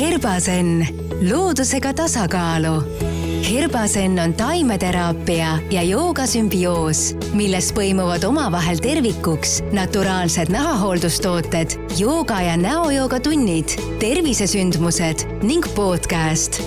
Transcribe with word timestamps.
Herbasen, 0.00 0.86
loodusega 1.30 1.90
tasakaalu. 1.94 2.82
Herbasen 3.50 4.18
on 4.18 4.34
taimeteraapia 4.34 5.58
ja 5.70 5.82
joogasümbioos, 5.82 7.16
milles 7.36 7.68
põimuvad 7.76 8.24
omavahel 8.24 8.80
tervikuks 8.80 9.58
naturaalsed 9.76 10.48
nahahooldustooted, 10.48 11.76
jooga 11.98 12.40
ja 12.40 12.56
näojooga 12.56 13.20
tunnid, 13.20 13.76
tervisesündmused 14.00 15.26
ning 15.42 15.68
podcast. 15.76 16.62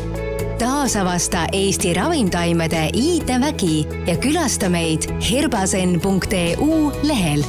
taasavasta 0.59 1.47
Eesti 1.51 1.93
ravimtaimede 1.93 2.89
iidevägi 2.93 3.87
ja 4.07 4.17
külasta 4.17 4.69
meid 4.69 5.09
herbasen.eu 5.31 6.91
lehel 7.03 7.43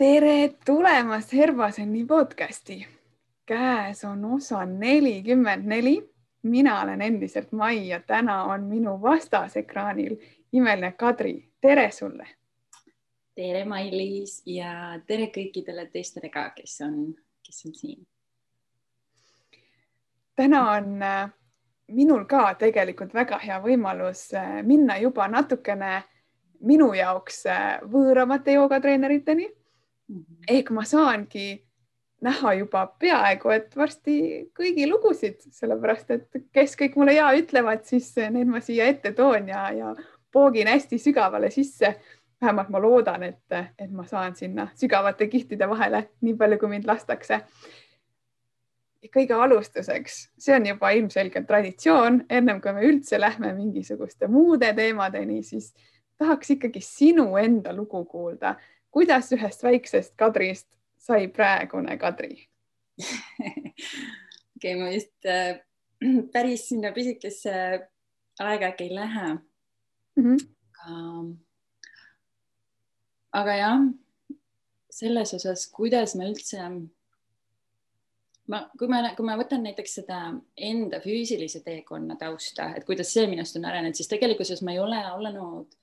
tere 0.00 0.48
tulemast 0.64 1.32
Herbaseni 1.32 2.06
podcasti. 2.06 2.86
käes 3.46 4.04
on 4.04 4.24
osa 4.24 4.64
nelikümmend 4.64 5.66
neli. 5.66 6.10
mina 6.42 6.80
olen 6.80 7.00
endiselt 7.02 7.52
Mai 7.52 7.88
ja 7.88 8.00
täna 8.00 8.44
on 8.44 8.64
minu 8.64 9.02
vastas 9.02 9.56
ekraanil 9.56 10.16
imeline 10.52 10.92
Kadri. 10.92 11.50
tere 11.60 11.90
sulle. 11.90 12.28
tere, 13.34 13.64
Mailis 13.64 14.42
ja 14.46 15.00
tere 15.06 15.26
kõikidele 15.26 15.90
teistele 15.92 16.28
ka, 16.28 16.50
kes 16.56 16.80
on, 16.80 17.14
kes 17.46 17.66
on 17.66 17.74
siin. 17.74 18.06
täna 20.36 20.70
on 20.70 21.02
äh, 21.02 21.30
minul 21.88 22.24
ka 22.24 22.54
tegelikult 22.54 23.14
väga 23.14 23.38
hea 23.38 23.60
võimalus 23.60 24.34
äh, 24.34 24.62
minna 24.62 24.96
juba 24.98 25.28
natukene 25.28 26.02
minu 26.60 26.94
jaoks 26.94 27.46
äh, 27.46 27.80
võõramate 27.84 28.52
joogatreeneriteni. 28.52 29.59
Ehk 30.48 30.70
ma 30.74 30.84
saangi 30.84 31.48
näha 32.20 32.52
juba 32.58 32.84
peaaegu, 33.00 33.50
et 33.54 33.76
varsti 33.76 34.14
kõigi 34.56 34.86
lugusid, 34.90 35.40
sellepärast 35.56 36.10
et 36.16 36.40
kes 36.52 36.76
kõik 36.76 36.98
mulle 37.00 37.16
ja 37.16 37.30
ütlevad, 37.36 37.84
siis 37.88 38.12
need 38.30 38.50
ma 38.50 38.60
siia 38.64 38.90
ette 38.92 39.14
toon 39.16 39.48
ja, 39.48 39.68
ja 39.72 39.94
poogin 40.32 40.68
hästi 40.68 40.98
sügavale 40.98 41.50
sisse. 41.50 41.96
vähemalt 42.40 42.68
ma 42.72 42.80
loodan, 42.80 43.22
et, 43.22 43.52
et 43.78 43.90
ma 43.92 44.06
saan 44.08 44.32
sinna 44.36 44.70
sügavate 44.74 45.26
kihtide 45.28 45.68
vahele 45.68 46.06
nii 46.24 46.36
palju, 46.40 46.58
kui 46.58 46.68
mind 46.68 46.86
lastakse. 46.88 47.40
kõige 49.16 49.34
alustuseks, 49.34 50.16
see 50.38 50.54
on 50.54 50.66
juba 50.66 50.90
ilmselgelt 50.90 51.46
traditsioon, 51.46 52.24
ennem 52.28 52.60
kui 52.60 52.72
me 52.72 52.84
üldse 52.84 53.20
lähme 53.20 53.52
mingisuguste 53.56 54.28
muude 54.28 54.72
teemadeni, 54.76 55.42
siis 55.42 55.72
tahaks 56.18 56.50
ikkagi 56.50 56.80
sinu 56.84 57.36
enda 57.40 57.72
lugu 57.72 58.04
kuulda 58.04 58.58
kuidas 58.90 59.32
ühest 59.36 59.62
väiksest 59.62 60.16
Kadrist 60.16 60.68
sai 60.98 61.28
praegune 61.28 61.96
Kadri 61.98 62.34
okei 63.00 63.72
okay,, 64.56 64.74
ma 64.76 64.90
vist 64.92 65.26
äh, 65.26 65.60
päris 66.32 66.68
sinna 66.68 66.92
pisikesse 66.92 67.54
aega 68.40 68.70
äkki 68.72 68.84
ei 68.88 68.94
lähe 68.94 69.34
mm. 69.34 70.24
-hmm. 70.24 70.38
aga, 70.82 71.24
aga 73.32 73.54
jah, 73.56 73.80
selles 74.90 75.34
osas, 75.34 75.66
kuidas 75.72 76.14
ma 76.18 76.28
üldse, 76.28 76.62
ma, 78.46 78.62
kui 78.78 78.88
ma, 78.88 79.02
kui 79.16 79.26
ma 79.26 79.36
võtan 79.40 79.64
näiteks 79.66 79.94
seda 80.00 80.20
enda 80.56 81.00
füüsilise 81.04 81.62
teekonna 81.64 82.16
tausta, 82.20 82.72
et 82.76 82.84
kuidas 82.88 83.12
see 83.14 83.26
minust 83.30 83.56
on 83.56 83.68
arenenud, 83.68 83.96
siis 83.96 84.10
tegelikkuses 84.10 84.62
ma 84.62 84.74
ei 84.74 84.82
ole 84.82 85.00
olnud 85.12 85.76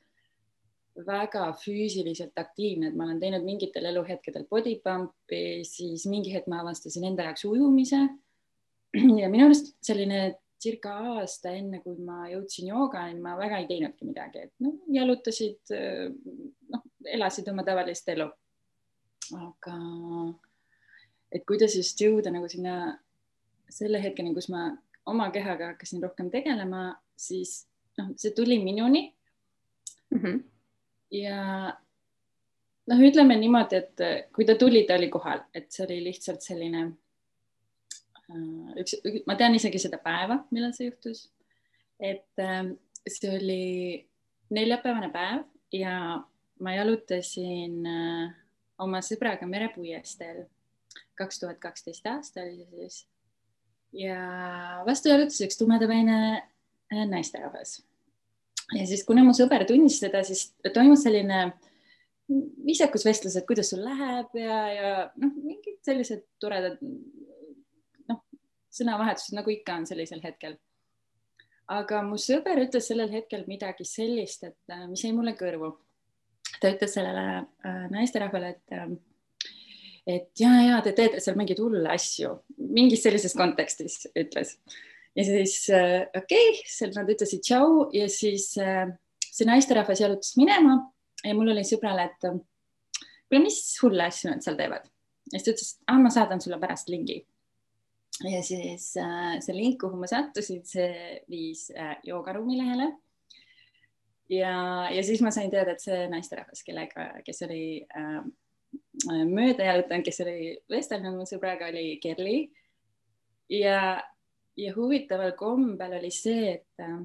väga 1.06 1.52
füüsiliselt 1.62 2.38
aktiivne, 2.40 2.90
et 2.90 2.98
ma 2.98 3.06
olen 3.06 3.20
teinud 3.22 3.46
mingitel 3.46 3.86
eluhetkedel 3.92 4.48
body 4.50 4.78
pump'i, 4.84 5.62
siis 5.68 6.08
mingi 6.10 6.34
hetk 6.34 6.50
ma 6.50 6.62
avastasin 6.64 7.06
enda 7.12 7.28
jaoks 7.28 7.46
ujumise. 7.46 8.00
ja 9.22 9.30
minu 9.30 9.46
arust 9.50 9.76
selline 9.86 10.38
circa 10.62 10.96
aasta 11.14 11.54
enne, 11.54 11.82
kui 11.84 12.00
ma 12.02 12.26
jõudsin 12.32 12.72
joogani, 12.72 13.20
ma 13.22 13.36
väga 13.38 13.62
ei 13.62 13.70
teinudki 13.70 14.08
midagi, 14.08 14.48
et 14.48 14.54
noh, 14.64 14.80
jalutasid, 14.94 15.74
noh, 16.74 16.84
elasid 17.14 17.50
oma 17.52 17.66
tavalist 17.68 18.10
elu. 18.16 18.30
aga 19.38 19.78
et 21.36 21.44
kuidas 21.46 21.76
just 21.76 22.00
jõuda 22.00 22.32
nagu 22.32 22.48
sinna 22.50 22.96
selle 23.70 24.00
hetkeni, 24.02 24.34
kus 24.34 24.48
ma 24.50 24.70
oma 25.06 25.28
kehaga 25.36 25.74
hakkasin 25.74 26.02
rohkem 26.04 26.32
tegelema, 26.32 26.94
siis 27.20 27.66
noh, 28.00 28.14
see 28.16 28.32
tuli 28.32 28.58
minuni 28.64 29.10
mm. 30.10 30.22
-hmm 30.22 30.46
ja 31.12 31.42
noh, 32.88 33.04
ütleme 33.10 33.38
niimoodi, 33.40 33.82
et 33.82 34.32
kui 34.36 34.48
ta 34.48 34.56
tuli, 34.60 34.84
ta 34.88 34.98
oli 35.00 35.10
kohal, 35.14 35.44
et 35.56 35.70
see 35.74 35.86
oli 35.86 36.00
lihtsalt 36.08 36.46
selline 36.46 36.84
äh, 38.32 38.74
üks, 38.84 38.98
ma 39.28 39.38
tean 39.40 39.58
isegi 39.58 39.82
seda 39.82 40.00
päeva, 40.04 40.42
millal 40.52 40.74
see 40.78 40.90
juhtus. 40.90 41.28
et 42.00 42.44
äh, 42.44 42.64
see 43.08 43.32
oli 43.38 43.64
neljapäevane 44.54 45.10
päev 45.12 45.48
ja 45.74 46.24
ma 46.64 46.76
jalutasin 46.76 47.82
äh, 47.88 48.36
oma 48.84 49.02
sõbraga 49.06 49.48
merepuiesteel 49.50 50.46
kaks 51.18 51.40
tuhat 51.42 51.60
kaksteist 51.62 52.06
aasta 52.08 52.44
oli 52.46 52.66
see 52.66 52.88
siis. 52.88 53.08
ja 53.94 54.20
vastu 54.86 55.10
jalutas 55.10 55.42
üks 55.46 55.58
tumedapäine 55.60 56.18
naisterahvas 57.10 57.80
ja 58.76 58.86
siis, 58.88 59.04
kuna 59.08 59.24
mu 59.24 59.34
sõber 59.36 59.66
tundis 59.68 60.00
seda, 60.02 60.24
siis 60.28 60.50
toimus 60.74 61.06
selline 61.06 61.48
viisakus 62.68 63.06
vestlus, 63.08 63.38
et 63.40 63.48
kuidas 63.48 63.72
sul 63.72 63.84
läheb 63.86 64.36
ja, 64.36 64.60
ja 64.74 64.94
noh, 65.16 65.36
mingid 65.40 65.80
sellised 65.88 66.26
toredad 66.42 66.80
noh, 66.82 68.24
sõnavahetused 68.74 69.38
nagu 69.38 69.54
ikka 69.54 69.78
on 69.80 69.88
sellisel 69.88 70.24
hetkel. 70.24 70.58
aga 71.72 72.02
mu 72.04 72.20
sõber 72.20 72.60
ütles 72.64 72.88
sellel 72.88 73.12
hetkel 73.12 73.46
midagi 73.48 73.88
sellist, 73.88 74.44
et 74.44 74.74
äh, 74.74 74.88
mis 74.92 75.04
jäi 75.04 75.14
mulle 75.16 75.36
kõrvu. 75.40 75.74
ta 76.60 76.72
ütles 76.74 76.94
sellele 76.96 77.26
äh, 77.40 77.86
naisterahvale, 77.92 78.56
et 78.56 78.76
äh, 78.76 78.90
et 80.08 80.40
ja, 80.40 80.52
ja 80.64 80.82
te 80.84 80.94
teete 80.96 81.20
seal 81.20 81.36
mingeid 81.40 81.60
hulle 81.60 81.90
asju, 81.92 82.38
mingis 82.58 83.04
sellises 83.04 83.36
kontekstis 83.36 84.06
ütles 84.16 84.56
ja 85.18 85.24
siis 85.26 85.70
äh, 85.70 86.06
okei 86.18 86.50
okay,, 86.52 86.68
seal 86.70 86.94
nad 86.96 87.10
ütlesid 87.10 87.42
tšau 87.46 87.88
ja 87.96 88.06
siis 88.12 88.52
äh, 88.62 88.86
see 89.26 89.48
naisterahvas 89.50 90.02
jalutas 90.04 90.36
minema 90.38 90.78
ja 91.26 91.34
mul 91.38 91.54
oli 91.54 91.64
sõbrale, 91.66 92.06
et 92.12 92.28
kuule, 92.28 93.42
mis 93.42 93.58
hulle 93.82 94.06
asju 94.06 94.32
nad 94.32 94.46
seal 94.46 94.60
teevad. 94.60 94.86
ja 95.32 95.40
siis 95.40 95.48
ta 95.48 95.56
ütles, 95.56 95.74
et 95.74 95.92
ah, 95.94 96.00
ma 96.04 96.14
saadan 96.14 96.44
sulle 96.44 96.60
pärast 96.62 96.92
lingi. 96.94 97.20
ja 98.30 98.42
siis 98.46 98.92
äh, 99.02 99.38
see 99.44 99.58
link, 99.58 99.80
kuhu 99.82 100.00
ma 100.00 100.10
sattusin, 100.10 100.64
see 100.66 101.22
viis 101.30 101.68
joogaruumi 102.06 102.60
lehele. 102.62 102.92
ja, 104.30 104.54
ja 104.94 105.06
siis 105.06 105.24
ma 105.26 105.34
sain 105.34 105.50
teada, 105.54 105.74
et 105.74 105.82
see 105.82 106.06
naisterahvas, 106.14 106.62
kellega, 106.68 107.10
kes 107.26 107.42
oli 107.48 107.64
äh, 107.98 108.22
mööda 109.26 109.66
jalutanud, 109.66 110.06
kes 110.06 110.22
oli 110.26 110.54
vestelnud 110.70 111.18
mu 111.18 111.26
sõbraga, 111.26 111.72
oli 111.74 111.98
Kerli. 112.04 112.38
ja 113.50 113.98
ja 114.58 114.74
huvitaval 114.76 115.32
kombel 115.38 115.98
oli 116.00 116.12
see, 116.12 116.52
et 116.58 116.84
äh, 116.84 117.00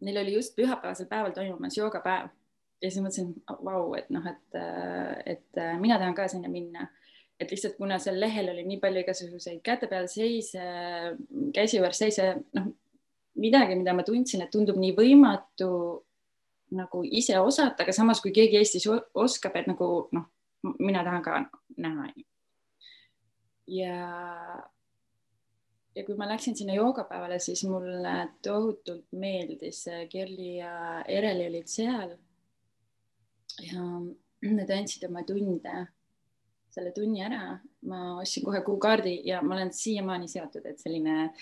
neil 0.00 0.20
oli 0.22 0.34
just 0.34 0.56
pühapäevasel 0.56 1.08
päeval 1.10 1.34
toimumas 1.36 1.76
joogapäev 1.78 2.30
ja 2.80 2.88
siis 2.88 3.02
mõtlesin, 3.04 3.34
vau, 3.64 3.92
et 3.98 4.08
noh, 4.12 4.24
et, 4.26 4.58
äh, 4.58 5.36
et 5.36 5.60
äh, 5.60 5.76
mina 5.80 5.98
tahan 6.00 6.16
ka 6.16 6.28
sinna 6.28 6.48
minna. 6.48 6.88
et 7.40 7.48
lihtsalt 7.50 7.78
kuna 7.78 7.96
seal 7.96 8.18
lehel 8.20 8.50
oli 8.52 8.66
nii 8.68 8.76
palju 8.82 9.00
igasuguseid 9.00 9.62
käte 9.64 9.86
peal 9.88 10.04
seise, 10.12 10.60
käsi 11.56 11.78
juures 11.78 11.96
seise, 12.02 12.34
noh, 12.52 12.66
midagi, 13.40 13.78
mida 13.80 13.94
ma 13.96 14.04
tundsin, 14.04 14.42
et 14.44 14.50
tundub 14.52 14.76
nii 14.76 14.92
võimatu 14.98 15.70
nagu 16.76 17.00
ise 17.04 17.38
osata, 17.40 17.86
aga 17.86 17.94
samas, 17.96 18.20
kui 18.20 18.34
keegi 18.36 18.58
Eestis 18.60 18.84
oskab, 18.90 19.56
et 19.56 19.70
nagu 19.70 19.88
noh, 20.12 20.26
mina 20.78 21.00
tahan 21.06 21.24
ka 21.24 21.38
näha. 21.80 22.10
ja 23.72 23.96
ja 25.94 26.04
kui 26.04 26.16
ma 26.16 26.28
läksin 26.28 26.56
sinna 26.56 26.74
joogapäevale, 26.74 27.38
siis 27.38 27.64
mulle 27.64 28.28
tohutult 28.42 29.06
meeldis, 29.12 29.84
Kerli 30.12 30.56
ja 30.56 31.04
Ereli 31.08 31.46
olid 31.46 31.66
seal. 31.66 32.16
ja 33.60 33.82
nad 34.54 34.70
andsid 34.70 35.04
oma 35.08 35.22
tunde, 35.26 35.86
selle 36.70 36.92
tunni 36.96 37.20
ära, 37.24 37.58
ma 37.90 38.00
ostsin 38.20 38.44
kohe 38.44 38.62
kuukaardi 38.64 39.20
ja 39.28 39.42
ma 39.42 39.54
olen 39.54 39.72
siiamaani 39.74 40.28
seotud, 40.28 40.66
et 40.66 40.78
selline 40.78 41.32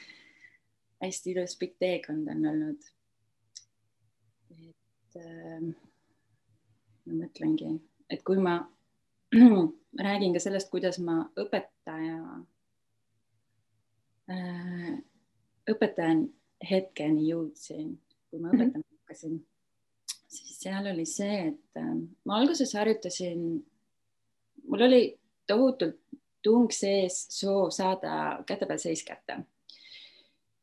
hästi 1.05 1.35
ilus 1.35 1.55
pikk 1.61 1.77
teekond 1.79 2.29
on 2.33 2.47
olnud. 2.53 2.89
et 4.51 5.21
äh, 5.21 5.61
ma 7.05 7.21
mõtlengi, 7.21 7.77
et 8.11 8.25
kui 8.25 8.41
ma 8.43 8.59
räägin 10.09 10.33
ka 10.33 10.41
sellest, 10.41 10.71
kuidas 10.73 10.99
ma 11.05 11.21
õpetaja 11.37 12.17
Äh, 12.19 12.58
õpetajan 15.69 16.27
hetkeni 16.71 17.29
jõudsin, 17.29 17.95
kui 18.31 18.41
ma 18.41 18.49
mhm. 18.49 18.57
õpetama 18.57 18.79
mm 18.79 18.83
-hmm. 18.83 18.99
hakkasin, 18.99 19.47
siis 20.29 20.61
seal 20.61 20.87
oli 20.93 21.07
see, 21.07 21.39
et 21.49 21.81
äh, 21.81 21.95
ma 22.25 22.37
alguses 22.41 22.75
harjutasin, 22.75 23.67
mul 24.67 24.87
oli 24.89 25.03
tohutult 25.47 26.01
tung 26.43 26.71
sees, 26.73 27.27
soov 27.31 27.71
saada 27.71 28.43
käte 28.47 28.67
peal 28.67 28.79
seis 28.79 29.05
kätte. 29.05 29.45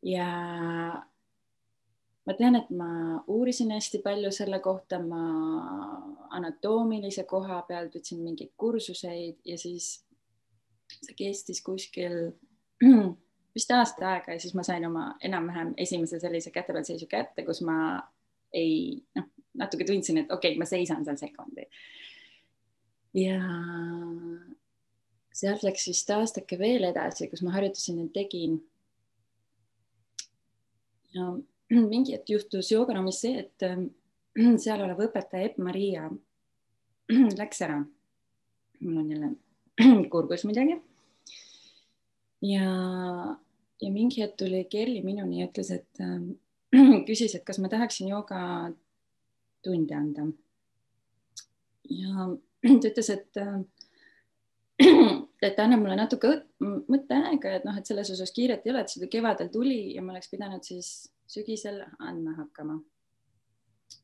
ja 0.03 0.27
ma 2.25 2.33
tean, 2.33 2.55
et 2.55 2.69
ma 2.69 3.23
uurisin 3.27 3.71
hästi 3.71 4.01
palju 4.03 4.31
selle 4.31 4.59
kohta, 4.59 4.99
ma 4.99 5.21
anatoomilise 6.29 7.23
koha 7.23 7.61
pealt 7.67 7.95
võtsin 7.95 8.21
mingeid 8.23 8.51
kursuseid 8.57 9.37
ja 9.45 9.57
siis 9.57 10.05
see 11.01 11.15
kestis 11.17 11.61
kuskil 11.65 12.33
vist 13.55 13.71
aasta 13.71 14.09
aega 14.13 14.35
ja 14.35 14.41
siis 14.41 14.55
ma 14.57 14.63
sain 14.67 14.85
oma 14.87 15.05
enam-vähem 15.23 15.73
esimese 15.77 16.19
sellise 16.19 16.51
käte 16.51 16.73
peal 16.73 16.85
seisu 16.87 17.07
kätte, 17.11 17.45
kus 17.47 17.61
ma 17.65 17.77
ei 18.55 19.01
noh, 19.15 19.29
natuke 19.59 19.87
tundsin, 19.87 20.23
et 20.23 20.31
okei 20.31 20.53
okay,, 20.53 20.59
ma 20.59 20.67
seisan 20.69 21.05
seal 21.05 21.17
sekundi. 21.19 21.67
ja 23.15 23.39
sealt 25.35 25.63
läks 25.63 25.87
vist 25.91 26.11
aastake 26.15 26.59
veel 26.59 26.87
edasi, 26.87 27.29
kus 27.31 27.43
ma 27.43 27.55
harjutusi 27.55 27.95
nüüd 27.95 28.11
tegin. 28.15 28.59
ja 31.15 31.31
mingi 31.91 32.15
hetk 32.15 32.29
juhtus 32.35 32.71
joogaraamis 32.71 33.21
see, 33.23 33.45
et 33.45 33.67
seal 34.63 34.83
olev 34.83 34.99
õpetaja 35.07 35.51
Epp-Maria 35.51 36.09
läks 37.41 37.63
ära. 37.65 37.79
mul 38.81 38.99
on 39.01 39.11
jälle 39.11 39.31
kurgus 40.13 40.45
midagi. 40.47 40.77
ja, 42.41 42.69
ja 43.81 43.91
mingi 43.91 44.21
hetk 44.21 44.37
tuli 44.39 44.63
Kerli 44.71 45.03
minuni 45.03 45.41
ja 45.41 45.49
ütles, 45.49 45.71
et 45.75 46.01
äh, 46.03 46.19
küsis, 47.07 47.35
et 47.35 47.45
kas 47.47 47.59
ma 47.59 47.71
tahaksin 47.71 48.09
joogatunde 48.11 49.95
anda. 49.95 50.27
ja 51.89 52.29
ta 52.81 52.91
ütles, 52.91 53.09
et 53.13 53.41
äh, 53.41 53.59
et 55.47 55.59
anna 55.59 55.77
mulle 55.79 55.95
natuke 55.99 56.31
mõtteaega, 56.61 57.57
et 57.59 57.67
noh, 57.67 57.77
et 57.77 57.87
selles 57.87 58.11
osas 58.11 58.33
kiiret 58.35 58.65
ei 58.65 58.73
ole, 58.73 58.83
et 58.83 58.91
seda 58.91 59.09
kevadel 59.11 59.51
tuli 59.53 59.95
ja 59.95 60.03
ma 60.03 60.15
oleks 60.15 60.31
pidanud 60.31 60.65
siis 60.67 60.91
sügisel 61.31 61.81
andma 61.99 62.35
hakkama. 62.39 62.79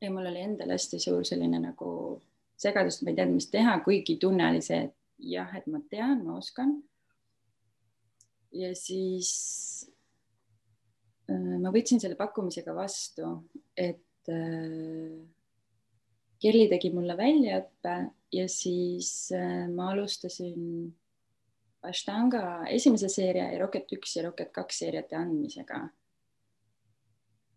ja 0.02 0.12
mul 0.12 0.26
oli 0.26 0.42
endal 0.42 0.72
hästi 0.74 1.00
suur 1.00 1.26
selline 1.26 1.60
nagu 1.60 2.22
segadus, 2.62 3.02
ma 3.02 3.12
ei 3.12 3.18
teadnud, 3.18 3.40
mis 3.40 3.50
teha, 3.52 3.80
kuigi 3.86 4.18
tunne 4.22 4.48
oli 4.50 4.62
see, 4.62 4.86
et 4.88 4.96
jah, 5.32 5.50
et 5.58 5.68
ma 5.68 5.82
tean, 5.90 6.24
ma 6.26 6.38
oskan. 6.38 6.76
Ja 8.52 8.72
siis 8.76 9.32
äh, 11.32 11.58
ma 11.62 11.72
võtsin 11.74 12.02
selle 12.02 12.18
pakkumisega 12.20 12.76
vastu, 12.76 13.28
et 13.78 14.32
äh, 14.32 15.22
Kelly 16.42 16.66
tegi 16.72 16.90
mulle 16.94 17.16
väljaõppe 17.18 17.96
ja 18.34 18.48
siis 18.50 19.30
äh, 19.36 19.68
ma 19.72 19.92
alustasin 19.94 20.90
Ashtanga 21.82 22.68
esimese 22.70 23.10
seeria 23.10 23.48
ja 23.50 23.58
Rocket 23.64 23.90
üks 23.96 24.14
ja 24.18 24.28
Rocket 24.28 24.52
kaks 24.54 24.84
seeriate 24.84 25.18
andmisega. 25.18 25.80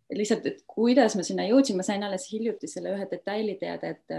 et 0.08 0.16
lihtsalt, 0.16 0.46
et 0.46 0.62
kuidas 0.68 1.16
ma 1.16 1.24
sinna 1.24 1.44
jõudsin, 1.48 1.76
ma 1.76 1.84
sain 1.84 2.02
alles 2.04 2.26
hiljuti 2.32 2.68
selle 2.68 2.94
ühe 2.94 3.06
detaili 3.10 3.58
teada, 3.60 3.90
et 3.92 4.16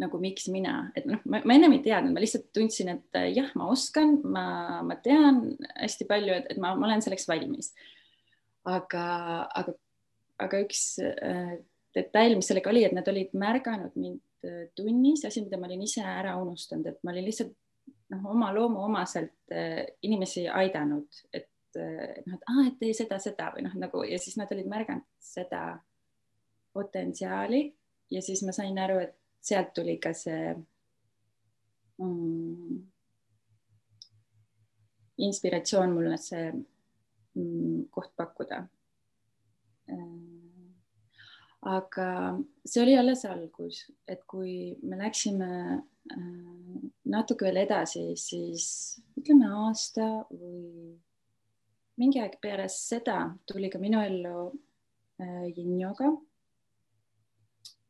nagu 0.00 0.18
miks 0.20 0.48
mina, 0.52 0.90
et 0.98 1.06
noh, 1.08 1.20
ma, 1.30 1.40
ennem 1.40 1.76
ei 1.76 1.82
teadnud, 1.84 2.12
ma 2.14 2.22
lihtsalt 2.22 2.50
tundsin, 2.54 2.90
et 2.92 3.18
äh, 3.18 3.30
jah, 3.36 3.48
ma 3.58 3.68
oskan, 3.72 4.18
ma, 4.28 4.46
ma 4.86 4.98
tean 5.02 5.56
hästi 5.72 6.08
palju, 6.08 6.34
et, 6.36 6.50
et 6.52 6.60
ma, 6.60 6.74
ma 6.76 6.88
olen 6.90 7.04
selleks 7.04 7.28
valmis. 7.30 7.72
aga, 8.66 9.06
aga, 9.56 9.76
aga 10.42 10.62
üks 10.64 10.82
äh, 11.00 11.56
detail, 11.96 12.36
mis 12.36 12.50
sellega 12.50 12.72
oli, 12.72 12.84
et 12.84 12.96
nad 12.96 13.08
olid 13.08 13.32
märganud 13.38 13.94
mind 13.96 14.48
äh, 14.48 14.66
tunnis, 14.76 15.24
asi, 15.28 15.44
mida 15.46 15.60
ma 15.60 15.70
olin 15.70 15.86
ise 15.86 16.04
ära 16.04 16.36
unustanud, 16.42 16.90
et 16.90 17.00
ma 17.06 17.14
olin 17.14 17.28
lihtsalt 17.28 17.54
noh, 18.12 18.30
oma 18.34 18.52
loomu 18.54 18.84
omaselt 18.84 19.54
äh, 19.54 19.86
inimesi 20.06 20.48
aidanud, 20.50 21.22
et 21.32 21.50
noh, 21.76 22.38
et 22.38 22.44
aa, 22.48 22.62
et 22.70 22.76
tee 22.80 22.94
seda, 22.96 23.18
seda 23.20 23.50
või 23.52 23.66
noh, 23.66 23.74
nagu 23.76 24.00
ja 24.08 24.16
siis 24.20 24.38
nad 24.40 24.48
olid 24.54 24.68
märganud 24.70 25.04
seda 25.20 25.74
potentsiaali 26.72 27.66
ja 28.10 28.22
siis 28.24 28.40
ma 28.46 28.54
sain 28.56 28.78
aru, 28.80 29.02
et 29.04 29.12
sealt 29.40 29.74
tuli 29.74 29.98
ka 30.02 30.12
see 30.16 30.54
mm, 32.02 32.78
inspiratsioon 35.26 35.94
mulle 35.94 36.18
see 36.20 36.48
mm, 36.52 37.86
koht 37.90 38.12
pakkuda 38.16 38.64
aga 41.66 42.38
see 42.64 42.82
oli 42.82 42.94
alles 42.98 43.24
algus, 43.26 43.82
et 44.06 44.22
kui 44.30 44.76
me 44.86 44.98
läksime 45.00 45.50
äh, 46.14 46.76
natuke 47.10 47.48
veel 47.48 47.62
edasi, 47.64 48.04
siis 48.20 48.66
ütleme 49.18 49.50
aasta 49.64 50.06
või 50.30 50.94
mingi 51.98 52.22
aeg 52.22 52.38
peale 52.42 52.68
seda 52.70 53.18
tuli 53.48 53.70
ka 53.72 53.80
minu 53.82 54.02
ellu 54.04 54.38
äh, 55.22 55.46
yin-yoga. 55.56 56.12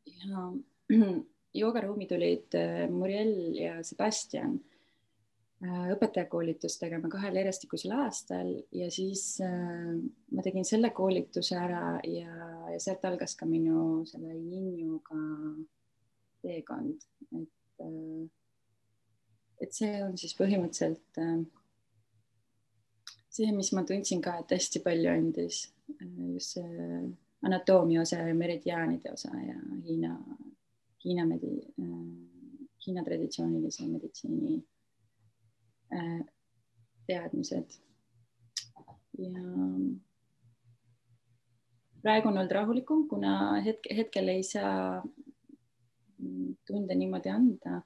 ja 0.07 0.49
joogaruumi 1.57 2.07
tulid 2.09 2.57
äh, 2.57 2.87
Muriel 2.91 3.35
ja 3.57 3.77
Sebastian 3.83 4.59
Äh, 5.57 5.87
õpetajakoolitust 5.89 6.77
tegema 6.77 7.09
kahel 7.09 7.39
järjestikusel 7.39 7.95
aastal 7.97 8.51
ja 8.77 8.91
siis 8.93 9.39
äh, 9.41 9.95
ma 10.29 10.43
tegin 10.45 10.67
selle 10.69 10.91
koolituse 10.93 11.55
ära 11.57 11.95
ja, 12.05 12.49
ja 12.69 12.77
sealt 12.77 13.07
algas 13.09 13.33
ka 13.39 13.47
minu 13.49 14.03
selle 14.05 14.35
Yinjuga 14.37 15.17
teekond, 16.45 17.07
et 17.39 17.81
äh,, 17.81 18.27
et 19.65 19.73
see 19.73 19.95
on 20.05 20.13
siis 20.21 20.37
põhimõtteliselt 20.37 21.21
äh, 21.25 21.41
see, 23.25 23.49
mis 23.49 23.73
ma 23.73 23.81
tundsin 23.81 24.21
ka, 24.21 24.35
et 24.43 24.53
hästi 24.53 24.83
palju 24.85 25.09
andis 25.09 25.63
äh, 25.95 26.13
just 26.35 26.59
see 26.59 27.01
anatoomia 27.49 28.05
osa 28.05 28.21
ja 28.27 28.37
meridiaanide 28.37 29.17
osa 29.17 29.33
ja 29.41 29.57
Hiina, 29.87 30.19
Hiina 31.07 31.23
medi-, 31.25 31.67
äh, 31.79 32.07
Hiina 32.85 33.03
traditsioonilise 33.03 33.87
meditsiini 33.87 34.57
Äh, 35.91 36.25
teadmised. 37.07 37.79
ja 39.17 39.43
praegu 42.01 42.27
on 42.27 42.37
olnud 42.37 42.51
rahulikum, 42.51 43.05
kuna 43.09 43.61
hetk, 43.63 43.87
hetkel 43.95 44.27
ei 44.29 44.43
saa 44.43 45.01
tunde 46.67 46.95
niimoodi 46.95 47.29
anda. 47.31 47.81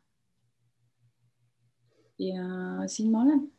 ja 2.19 2.44
siin 2.88 3.12
ma 3.12 3.21
olen. 3.21 3.51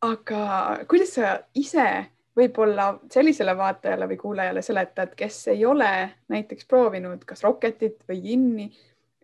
aga 0.00 0.44
kuidas 0.88 1.14
sa 1.14 1.38
ise 1.54 2.11
võib-olla 2.36 2.86
sellisele 3.12 3.54
vaatajale 3.56 4.08
või 4.08 4.18
kuulajale 4.20 4.62
seletad, 4.64 5.14
kes 5.16 5.46
ei 5.52 5.64
ole 5.68 5.90
näiteks 6.32 6.66
proovinud 6.68 7.24
kas 7.28 7.44
Rocketit 7.44 8.04
või 8.08 8.20
Jinni, 8.24 8.68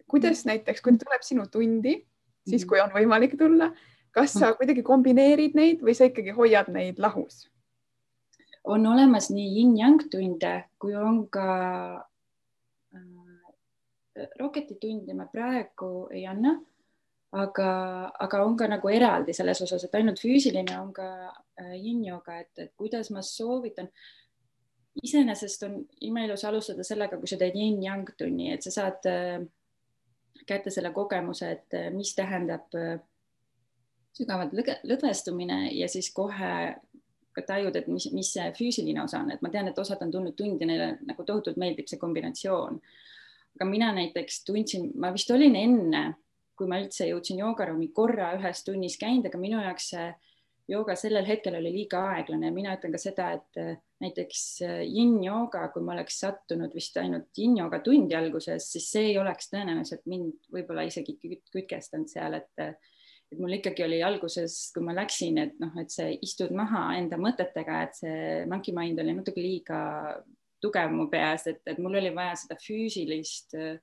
kuidas 0.09 0.45
näiteks, 0.49 0.83
kui 0.85 0.97
tuleb 1.01 1.25
sinu 1.25 1.47
tundi, 1.53 1.97
siis 2.49 2.67
kui 2.69 2.81
on 2.81 2.93
võimalik 2.95 3.37
tulla, 3.39 3.71
kas 4.13 4.37
sa 4.37 4.53
kuidagi 4.57 4.83
kombineerid 4.85 5.57
neid 5.57 5.85
või 5.85 5.97
sa 5.97 6.09
ikkagi 6.09 6.37
hoiad 6.37 6.73
neid 6.73 7.01
lahus? 7.01 7.47
on 8.69 8.87
olemas 8.87 9.31
nii 9.33 9.49
yin-yang 9.57 10.03
tunde, 10.13 10.53
kui 10.79 10.93
on 10.97 11.23
ka 11.33 11.45
äh, 12.93 14.29
Rocketi 14.41 14.77
tunde 14.81 15.15
me 15.15 15.25
praegu 15.33 16.09
ei 16.13 16.27
anna, 16.29 16.59
aga, 17.33 17.71
aga 18.25 18.45
on 18.45 18.57
ka 18.57 18.69
nagu 18.71 18.89
eraldi 18.89 19.35
selles 19.37 19.61
osas, 19.65 19.85
et 19.85 19.95
ainult 19.99 20.21
füüsiline 20.23 20.79
on 20.81 20.93
ka 20.97 21.09
äh, 21.61 21.75
yin-yoga, 21.77 22.39
et, 22.41 22.55
et 22.59 22.73
kuidas 22.77 23.11
ma 23.11 23.23
soovitan. 23.23 23.91
iseenesest 25.03 25.63
on 25.63 25.75
imeilus 26.01 26.43
alustada 26.45 26.83
sellega, 26.83 27.19
kui 27.19 27.29
sa 27.31 27.37
teed 27.39 27.55
yin-yang 27.55 28.09
tunni, 28.19 28.53
et 28.53 28.63
sa 28.63 28.71
saad 28.75 29.07
äh, 29.07 29.45
kätte 30.49 30.71
selle 30.71 30.91
kogemuse, 30.97 31.51
et 31.51 31.75
äh, 31.75 31.91
mis 31.95 32.15
tähendab 32.17 32.75
äh, 32.75 32.99
sügavalt 34.17 34.55
lõdvestumine 34.89 35.69
ja 35.77 35.89
siis 35.89 36.11
kohe 36.15 36.53
ka 37.37 37.45
tajud, 37.47 37.77
et 37.77 37.87
mis, 37.93 38.09
mis 38.17 38.33
see 38.35 38.47
füüsiline 38.57 39.03
osa 39.05 39.21
on, 39.23 39.31
et 39.35 39.43
ma 39.45 39.53
tean, 39.53 39.69
et 39.71 39.79
osad 39.79 40.01
on 40.03 40.11
tulnud 40.11 40.35
tundi, 40.39 40.67
neile 40.67 40.97
nagu 41.07 41.27
tohutult 41.27 41.61
meeldib 41.61 41.87
see 41.91 42.01
kombinatsioon. 42.01 42.81
aga 43.59 43.67
mina 43.69 43.93
näiteks 43.93 44.45
tundsin, 44.47 44.91
ma 44.95 45.13
vist 45.15 45.31
olin 45.35 45.57
enne, 45.59 46.03
kui 46.59 46.69
ma 46.71 46.81
üldse 46.83 47.09
jõudsin 47.09 47.39
joogaruumi 47.41 47.93
korra 47.95 48.33
ühes 48.39 48.65
tunnis 48.67 48.99
käinud, 49.01 49.29
aga 49.29 49.41
minu 49.41 49.61
jaoks 49.63 49.93
see 49.95 50.09
jooga 50.69 50.97
sellel 51.01 51.27
hetkel 51.27 51.57
oli 51.59 51.73
liiga 51.73 52.03
aeglane. 52.13 52.51
Mina 52.53 52.75
ütlen 52.77 52.93
ka 52.93 53.01
seda, 53.01 53.31
et 53.39 53.61
äh, 53.61 53.79
näiteks 54.05 54.43
äh, 54.67 54.83
yin-jooga, 54.85 55.69
kui 55.73 55.85
ma 55.85 55.95
oleks 55.97 56.21
sattunud 56.25 56.75
vist 56.77 56.97
ainult 57.01 57.41
yin-jooga 57.41 57.81
tundi 57.85 58.17
alguses, 58.19 58.69
siis 58.75 58.91
see 58.93 59.13
ei 59.13 59.19
oleks 59.21 59.49
tõenäoliselt 59.53 60.05
mind 60.11 60.51
võib-olla 60.55 60.85
isegi 60.89 61.17
kütkestanud 61.23 62.11
seal, 62.13 62.41
et 62.43 62.65
äh, 62.65 62.77
et 63.29 63.37
mul 63.37 63.59
ikkagi 63.59 63.85
oli 63.85 63.99
alguses, 64.01 64.71
kui 64.73 64.81
ma 64.87 64.95
läksin, 64.97 65.37
et 65.43 65.59
noh, 65.61 65.75
et 65.77 65.93
see 65.93 66.15
istud 66.25 66.53
maha 66.57 66.87
enda 66.97 67.19
mõtetega, 67.21 67.83
et 67.85 67.99
see 67.99 68.21
monkey 68.49 68.73
mind 68.73 69.03
oli 69.03 69.13
natuke 69.19 69.43
liiga 69.45 69.81
tugev 70.65 70.95
mu 70.95 71.11
peas, 71.13 71.45
et, 71.51 71.61
et 71.69 71.77
mul 71.83 71.99
oli 72.01 72.09
vaja 72.17 72.39
seda 72.41 72.57
füüsilist 72.63 73.53
äh, 73.59 73.77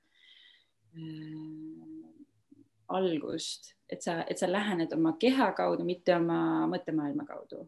algust, 2.88 3.72
et 3.90 4.02
sa, 4.02 4.20
et 4.28 4.38
sa 4.38 4.48
lähened 4.50 4.92
oma 4.96 5.16
keha 5.20 5.50
kaudu, 5.56 5.84
mitte 5.86 6.14
oma 6.16 6.66
mõttemaailma 6.70 7.26
kaudu. 7.28 7.66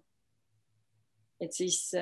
et 1.38 1.54
siis 1.54 1.92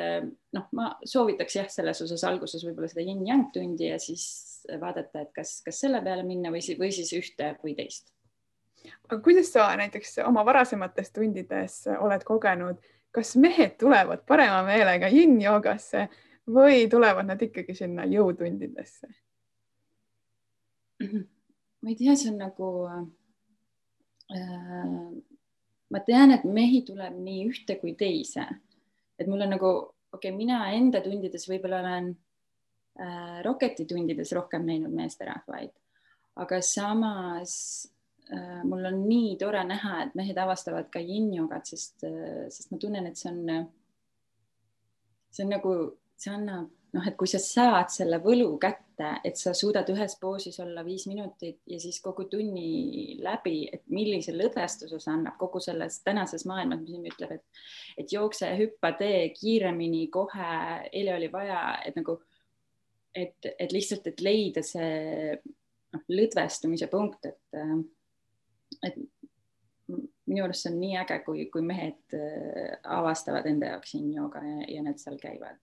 noh, 0.56 0.68
ma 0.72 0.86
soovitaks 1.04 1.56
jah, 1.58 1.66
selles 1.68 1.98
osas 2.00 2.22
alguses 2.24 2.62
võib-olla 2.64 2.88
seda 2.88 3.02
yin-yang 3.04 3.50
tundi 3.52 3.90
ja 3.90 3.98
siis 4.00 4.64
vaadata, 4.80 5.26
et 5.26 5.32
kas, 5.36 5.58
kas 5.64 5.80
selle 5.84 6.00
peale 6.00 6.24
minna 6.24 6.48
või, 6.54 6.62
või 6.80 6.88
siis 6.92 7.12
ühte 7.12 7.50
või 7.62 7.74
teist. 7.76 8.08
aga 9.04 9.20
kuidas 9.20 9.52
sa 9.52 9.68
näiteks 9.76 10.22
oma 10.24 10.44
varasemates 10.46 11.12
tundides 11.12 11.82
oled 11.98 12.24
kogenud, 12.24 12.80
kas 13.12 13.36
mehed 13.36 13.76
tulevad 13.80 14.24
parema 14.28 14.62
meelega 14.64 15.12
yin-joogasse 15.12 16.08
või 16.48 16.88
tulevad 16.88 17.28
nad 17.28 17.42
ikkagi 17.42 17.76
sinna 17.76 18.08
jõutundidesse? 18.08 19.12
Ma 21.86 21.92
ei 21.92 21.94
tea, 21.94 22.16
see 22.18 22.32
on 22.32 22.38
nagu 22.42 22.68
äh,. 24.34 25.10
ma 25.86 26.00
tean, 26.02 26.32
et 26.34 26.42
mehi 26.42 26.80
tuleb 26.82 27.14
nii 27.14 27.44
ühte 27.46 27.76
kui 27.78 27.92
teise, 27.94 28.42
et 29.14 29.28
mul 29.30 29.44
on 29.46 29.52
nagu 29.54 29.70
okei 29.70 30.32
okay,, 30.32 30.34
mina 30.34 30.64
enda 30.74 30.98
tundides 31.04 31.46
võib-olla 31.46 31.78
olen 31.84 32.08
äh, 32.98 33.36
Roketi 33.46 33.86
tundides 33.86 34.34
rohkem 34.34 34.66
näinud 34.66 34.90
meesterahvaid, 34.98 35.70
aga 36.42 36.58
samas 36.58 37.54
äh, 38.34 38.64
mul 38.66 38.90
on 38.90 39.04
nii 39.06 39.36
tore 39.38 39.62
näha, 39.70 40.00
et 40.08 40.18
mehed 40.18 40.42
avastavad 40.42 40.90
ka 40.90 40.98
yin-jogat, 40.98 41.70
sest 41.70 42.02
äh,, 42.10 42.48
sest 42.50 42.74
ma 42.74 42.82
tunnen, 42.82 43.06
et 43.06 43.22
see 43.22 43.30
on, 43.30 43.70
see 45.30 45.46
on 45.46 45.54
nagu, 45.54 45.76
see 46.18 46.34
annab 46.34 46.66
noh, 46.96 47.06
et 47.06 47.16
kui 47.18 47.28
sa 47.28 47.40
saad 47.42 47.90
selle 47.92 48.18
võlu 48.24 48.48
kätte, 48.60 49.10
et 49.26 49.36
sa 49.36 49.52
suudad 49.56 49.88
ühes 49.92 50.16
poosis 50.20 50.56
olla 50.64 50.84
viis 50.86 51.04
minutit 51.10 51.58
ja 51.68 51.78
siis 51.80 51.98
kogu 52.04 52.24
tunni 52.32 53.18
läbi, 53.22 53.66
et 53.72 53.84
millise 53.92 54.32
lõdvestuse 54.34 55.00
see 55.02 55.12
annab 55.12 55.36
kogu 55.40 55.60
selles 55.62 56.00
tänases 56.06 56.46
maailmas, 56.48 56.80
mis 56.84 57.12
ütleb, 57.12 57.36
et, 57.36 57.66
et 58.00 58.16
jookse, 58.16 58.48
hüppa, 58.60 58.94
tee 58.98 59.28
kiiremini, 59.36 60.06
kohe, 60.14 60.54
eile 60.92 61.16
oli 61.18 61.28
vaja, 61.32 61.60
et 61.86 61.98
nagu, 62.00 62.16
et, 63.12 63.52
et 63.52 63.76
lihtsalt, 63.76 64.08
et 64.08 64.24
leida 64.24 64.64
see 64.64 65.36
noh, 65.36 66.08
lõdvestumise 66.16 66.88
punkt, 66.92 67.28
et, 67.28 67.60
et 68.88 68.98
minu 70.26 70.42
arust 70.42 70.64
see 70.64 70.72
on 70.72 70.80
nii 70.80 70.96
äge, 71.04 71.20
kui, 71.28 71.46
kui 71.52 71.62
mehed 71.62 72.16
avastavad 72.96 73.46
enda 73.46 73.76
jaoks 73.76 73.94
in-jooga 74.00 74.42
ja, 74.42 74.68
ja 74.78 74.88
need 74.88 74.98
seal 75.02 75.20
käivad 75.20 75.60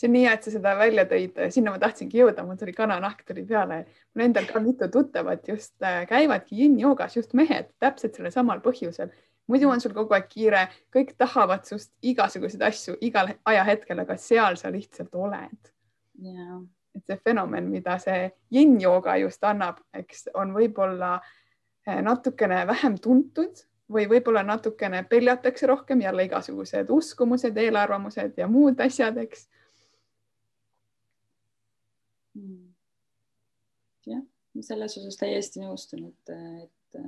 see 0.00 0.08
on 0.08 0.14
nii 0.16 0.22
hea, 0.24 0.34
et 0.36 0.46
sa 0.46 0.52
seda 0.54 0.74
välja 0.78 1.04
tõid, 1.08 1.40
sinna 1.52 1.74
ma 1.74 1.80
tahtsingi 1.80 2.22
jõuda, 2.22 2.44
mul 2.46 2.58
tuli 2.60 2.72
kananahk 2.76 3.20
tuli 3.28 3.44
peale. 3.46 3.82
mul 4.14 4.24
endal 4.24 4.46
ka 4.48 4.62
mitu 4.64 4.88
tuttavat 4.88 5.48
just 5.48 5.74
äh, 5.84 6.06
käivadki 6.08 6.56
yin-joogas, 6.62 7.16
just 7.16 7.34
mehed, 7.36 7.68
täpselt 7.78 8.16
sellel 8.16 8.32
samal 8.32 8.62
põhjusel. 8.64 9.12
muidu 9.50 9.68
on 9.68 9.80
sul 9.80 9.92
kogu 9.92 10.14
aeg 10.14 10.28
kiire, 10.30 10.68
kõik 10.94 11.16
tahavad 11.18 11.66
sinust 11.68 11.92
igasuguseid 12.02 12.62
asju 12.62 12.96
igal 13.00 13.34
ajahetkel, 13.44 13.98
aga 13.98 14.16
seal 14.16 14.56
sa 14.56 14.70
lihtsalt 14.72 15.14
oled 15.14 15.72
yeah.. 16.22 16.60
et 16.94 17.06
see 17.06 17.20
fenomen, 17.24 17.68
mida 17.70 17.98
see 17.98 18.30
yin-jooga 18.54 19.18
just 19.20 19.44
annab, 19.44 19.82
eks 19.94 20.28
on 20.34 20.54
võib-olla 20.56 21.18
äh, 21.20 22.00
natukene 22.02 22.64
vähem 22.66 22.96
tuntud 22.98 23.66
või 23.90 24.06
võib-olla 24.08 24.42
natukene 24.46 25.02
peljatakse 25.10 25.66
rohkem 25.66 26.00
jälle 26.00 26.24
igasugused 26.28 26.90
uskumused, 26.94 27.56
eelarvamused 27.56 28.38
ja 28.38 28.48
muud 28.48 28.80
asjad, 28.80 29.18
eks. 29.18 29.48
Jah, 34.06 34.22
selles 34.60 34.98
osas 34.98 35.20
täiesti 35.20 35.62
nõustun, 35.62 36.08
et, 36.10 36.34
et, 36.64 37.00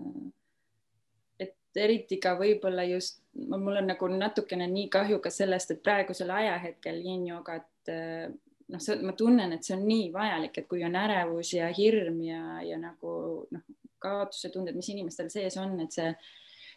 et 1.48 1.82
eriti 1.84 2.20
ka 2.22 2.36
võib-olla 2.38 2.84
just 2.86 3.22
mul 3.34 3.76
on 3.80 3.88
nagu 3.88 4.08
natukene 4.12 4.66
nii 4.68 4.88
kahju 4.92 5.20
ka 5.24 5.30
sellest, 5.32 5.72
et 5.72 5.82
praegusel 5.84 6.30
ajahetkel 6.30 7.00
yin-jogat 7.00 7.88
noh, 7.88 8.82
ma 9.06 9.14
tunnen, 9.16 9.54
et 9.54 9.64
see 9.64 9.76
on 9.76 9.86
nii 9.88 10.10
vajalik, 10.14 10.58
et 10.58 10.68
kui 10.68 10.84
on 10.86 10.96
ärevus 10.98 11.54
ja 11.56 11.70
hirm 11.74 12.20
ja, 12.26 12.60
ja 12.66 12.78
nagu 12.80 13.14
noh, 13.52 13.64
kaotuse 14.02 14.50
tunded, 14.52 14.76
mis 14.76 14.90
inimestel 14.92 15.30
sees 15.32 15.56
on, 15.60 15.78
et 15.84 15.94
see, 15.94 16.10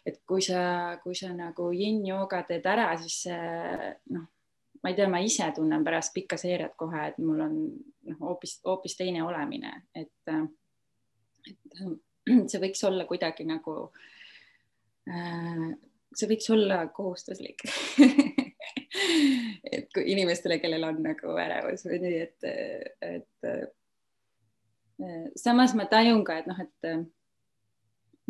et 0.06 0.20
kui 0.28 0.44
sa, 0.44 0.96
kui 1.02 1.16
sa 1.18 1.32
nagu 1.34 1.70
yin-jooga 1.74 2.44
teed 2.48 2.66
ära, 2.70 2.92
siis 3.00 3.26
see 3.26 3.92
noh, 4.14 4.26
ma 4.82 4.92
ei 4.92 4.98
tea, 4.98 5.08
ma 5.10 5.20
ise 5.24 5.48
tunnen 5.56 5.84
pärast 5.84 6.14
pikka 6.14 6.38
seeriat 6.40 6.76
kohe, 6.78 7.08
et 7.10 7.18
mul 7.22 7.42
on 7.42 7.56
noh, 8.10 8.18
hoopis, 8.20 8.60
hoopis 8.64 8.96
teine 8.98 9.22
olemine, 9.26 9.72
et, 9.94 10.30
et 10.30 11.70
see 12.50 12.60
võiks 12.62 12.84
olla 12.88 13.04
kuidagi 13.06 13.44
nagu 13.46 13.74
see 16.16 16.28
võiks 16.30 16.50
olla 16.50 16.86
kohustuslik. 16.94 17.60
Et 19.76 19.86
kui 19.92 20.04
inimestele, 20.12 20.56
kellel 20.62 20.84
on 20.88 20.96
nagu 21.04 21.28
ärevus 21.38 21.82
või 21.88 21.98
nii, 22.00 22.18
et, 22.22 22.40
et 23.02 23.30
samas 25.38 25.74
ma 25.76 25.84
tajun 25.90 26.24
ka, 26.24 26.38
et 26.40 26.46
noh, 26.48 26.60
et 26.62 26.76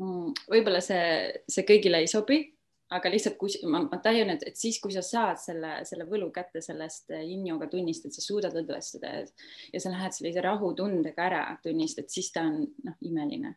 mm, 0.00 0.28
võib-olla 0.50 0.80
see, 0.84 1.06
see 1.48 1.64
kõigile 1.68 1.98
ei 2.02 2.08
sobi 2.10 2.55
aga 2.94 3.10
lihtsalt, 3.10 3.36
kui 3.40 3.50
ma, 3.66 3.80
ma 3.90 3.98
tajun, 4.02 4.30
et, 4.36 4.44
et 4.50 4.58
siis, 4.58 4.78
kui 4.82 4.94
sa 4.94 5.02
saad 5.02 5.40
selle, 5.42 5.72
selle 5.88 6.06
võlu 6.06 6.28
kätte 6.34 6.62
sellest 6.62 7.10
yin-yoga 7.16 7.66
tunnist, 7.72 8.06
et 8.06 8.14
sa 8.14 8.22
suudad 8.22 8.54
lõdvestada 8.54 9.12
ja, 9.12 9.24
ja 9.72 9.82
sa 9.82 9.90
lähed 9.94 10.14
sellise 10.14 10.44
rahutundega 10.44 11.24
ära 11.26 11.44
tunnist, 11.64 11.98
et 12.02 12.12
siis 12.12 12.30
ta 12.34 12.46
on 12.46 12.60
noh, 12.86 12.98
imeline. 13.06 13.56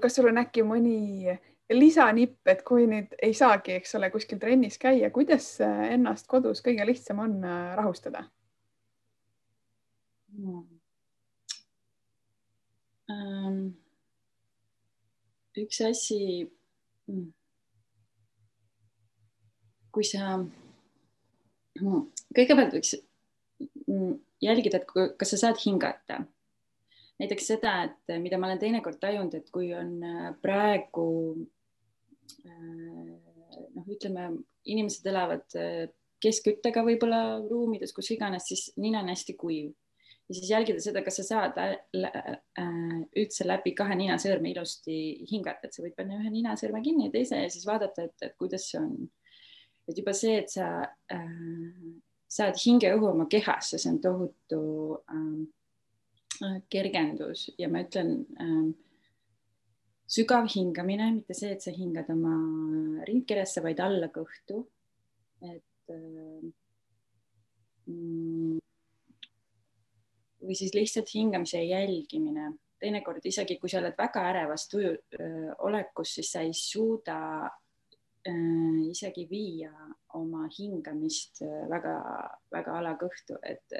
kas 0.00 0.18
sul 0.18 0.30
on 0.30 0.42
äkki 0.42 0.66
mõni 0.66 1.36
lisanipp, 1.74 2.40
et 2.48 2.64
kui 2.66 2.88
nüüd 2.90 3.14
ei 3.22 3.34
saagi, 3.36 3.76
eks 3.78 3.94
ole, 3.98 4.10
kuskil 4.10 4.40
trennis 4.40 4.78
käia, 4.80 5.10
kuidas 5.14 5.58
ennast 5.62 6.26
kodus 6.30 6.62
kõige 6.64 6.86
lihtsam 6.88 7.22
on 7.22 7.38
äh, 7.44 7.76
rahustada 7.78 8.24
hmm.? 10.32 10.66
Um, 13.08 13.60
üks 15.56 15.80
asi. 15.80 16.18
Kui 19.94 20.06
sa, 20.06 20.36
mm, 21.80 22.02
kõigepealt 22.36 22.74
võiks 22.76 22.94
mm, 23.88 24.18
jälgida, 24.44 24.80
et 24.82 25.16
kas 25.18 25.34
sa 25.34 25.40
saad 25.46 25.60
hingata. 25.64 26.22
näiteks 27.18 27.48
seda, 27.50 27.72
et 27.88 28.20
mida 28.22 28.38
ma 28.38 28.46
olen 28.46 28.60
teinekord 28.62 29.00
tajunud, 29.02 29.34
et 29.34 29.48
kui 29.50 29.72
on 29.74 29.96
äh, 30.06 30.28
praegu 30.42 31.08
äh, 32.46 33.16
noh, 33.74 33.88
ütleme, 33.88 34.28
inimesed 34.68 35.06
elavad 35.10 35.58
keskküttega 36.22 36.84
võib-olla 36.86 37.40
ruumides, 37.48 37.94
kus 37.94 38.10
iganes, 38.14 38.46
siis 38.50 38.68
nina 38.76 39.00
on 39.02 39.10
hästi 39.10 39.34
kuiv 39.38 39.72
ja 40.28 40.34
siis 40.36 40.50
jälgida 40.50 40.80
seda, 40.84 41.02
kas 41.04 41.20
sa 41.20 41.24
saad 41.24 41.60
äh, 41.62 41.76
üldse 43.16 43.46
läbi 43.48 43.72
kahe 43.76 43.96
ninasõõrme 43.96 44.52
ilusti 44.52 44.98
hingata, 45.30 45.68
et 45.68 45.76
sa 45.76 45.84
võid 45.84 45.96
panna 45.96 46.18
ühe 46.20 46.32
ninasõõrme 46.32 46.82
kinni 46.84 47.08
ja 47.08 47.14
teise 47.14 47.40
ja 47.40 47.52
siis 47.52 47.64
vaadata, 47.68 48.08
et, 48.08 48.16
et 48.26 48.36
kuidas 48.40 48.68
see 48.70 48.80
on. 48.82 48.92
et 49.88 49.96
juba 49.96 50.12
see, 50.12 50.36
et 50.42 50.52
sa 50.52 50.68
äh, 50.84 51.22
saad 52.28 52.60
hingeõhu 52.60 53.08
oma 53.14 53.28
kehasse, 53.30 53.80
see 53.80 53.94
on 53.94 54.02
tohutu 54.04 54.60
äh, 55.14 56.60
kergendus 56.70 57.48
ja 57.58 57.70
ma 57.72 57.82
ütlen 57.86 58.12
äh, 58.36 58.68
sügav 60.08 60.48
hingamine, 60.52 61.10
mitte 61.16 61.36
see, 61.36 61.54
et 61.56 61.64
sa 61.64 61.72
hingad 61.72 62.08
oma 62.12 62.36
ringkeresse, 63.08 63.64
vaid 63.64 63.80
alla 63.80 64.12
kõhtu. 64.12 64.66
et 65.40 65.92
äh, 65.94 66.48
mm, 67.86 68.58
või 70.42 70.56
siis 70.58 70.74
lihtsalt 70.74 71.10
hingamise 71.14 71.62
jälgimine. 71.62 72.52
teinekord 72.78 73.24
isegi, 73.26 73.56
kui 73.58 73.70
sa 73.70 73.80
oled 73.80 73.96
väga 73.98 74.22
ärevas 74.30 74.68
tuju 74.70 74.92
öö, 74.94 75.54
olekus, 75.66 76.12
siis 76.14 76.30
sa 76.32 76.44
ei 76.46 76.52
suuda 76.54 77.16
öö, 78.28 78.90
isegi 78.90 79.26
viia 79.30 79.72
oma 80.14 80.44
hingamist 80.58 81.42
väga-väga 81.70 82.78
alakõhtu, 82.78 83.40
et 83.42 83.74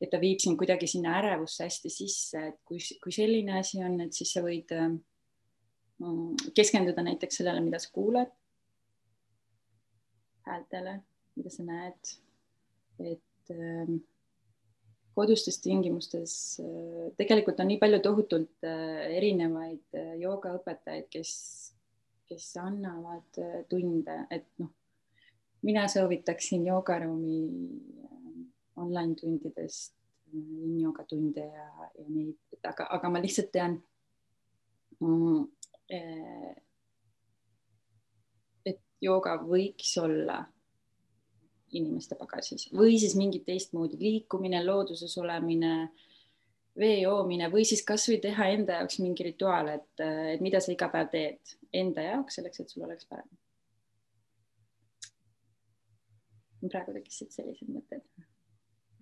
et 0.00 0.10
ta 0.12 0.20
viib 0.20 0.40
sind 0.40 0.58
kuidagi 0.60 0.88
sinna 0.90 1.14
ärevusse 1.20 1.64
hästi 1.64 1.90
sisse, 1.92 2.40
et 2.50 2.58
kui, 2.68 2.78
kui 3.02 3.12
selline 3.12 3.58
asi 3.58 3.80
on, 3.84 4.00
et 4.04 4.12
siis 4.12 4.32
sa 4.34 4.42
võid 4.44 4.72
mm, 4.76 6.50
keskenduda 6.56 7.04
näiteks 7.06 7.40
sellele, 7.40 7.62
mida 7.64 7.80
sa 7.80 7.92
kuuled, 7.94 8.32
häältele, 10.46 10.98
mida 11.36 11.52
sa 11.52 11.64
näed, 11.66 12.12
et 13.00 13.56
kodustes 15.16 15.60
tingimustes 15.64 16.34
äh, 16.60 17.08
tegelikult 17.16 17.60
on 17.62 17.70
nii 17.70 17.80
palju 17.80 18.00
tohutult 18.04 18.66
äh, 18.68 19.06
erinevaid 19.16 19.96
äh, 19.96 20.14
joogaõpetajaid, 20.20 21.08
kes, 21.12 21.32
kes 22.28 22.48
annavad 22.60 23.40
tunde, 23.70 24.18
et 24.34 24.48
noh, 24.60 24.72
mina 25.66 25.86
soovitaksin 25.88 26.66
joogaruumi 26.68 27.38
online 28.76 29.16
tundidest 29.16 29.94
joogatunde 30.82 31.46
ja, 31.46 31.68
ja 31.96 32.08
neid, 32.10 32.36
aga, 32.66 32.90
aga 32.98 33.10
ma 33.10 33.22
lihtsalt 33.22 33.48
tean 33.54 33.78
mm, 35.00 35.46
et 38.68 38.82
jooga 39.00 39.38
võiks 39.46 39.94
olla 40.02 40.42
inimeste 41.72 42.14
pagasis 42.18 42.68
või 42.74 42.98
siis 43.00 43.16
mingit 43.18 43.46
teistmoodi 43.46 43.98
liikumine, 44.00 44.62
looduses 44.64 45.16
olemine, 45.18 45.88
vee 46.78 47.00
joomine 47.00 47.48
või 47.52 47.64
siis 47.68 47.82
kasvõi 47.86 48.20
teha 48.22 48.50
enda 48.52 48.80
jaoks 48.80 49.00
mingi 49.00 49.26
rituaal, 49.26 49.72
et, 49.78 50.04
et 50.34 50.44
mida 50.44 50.60
sa 50.60 50.72
iga 50.72 50.88
päev 50.92 51.10
teed 51.12 51.56
enda 51.74 52.04
jaoks 52.04 52.38
selleks, 52.38 52.62
et 52.62 52.72
sul 52.72 52.86
oleks 52.86 53.08
parem. 53.08 53.28
praegu 56.66 56.92
tekkisid 56.96 57.30
sellised 57.30 57.68
mõtted. 57.70 58.02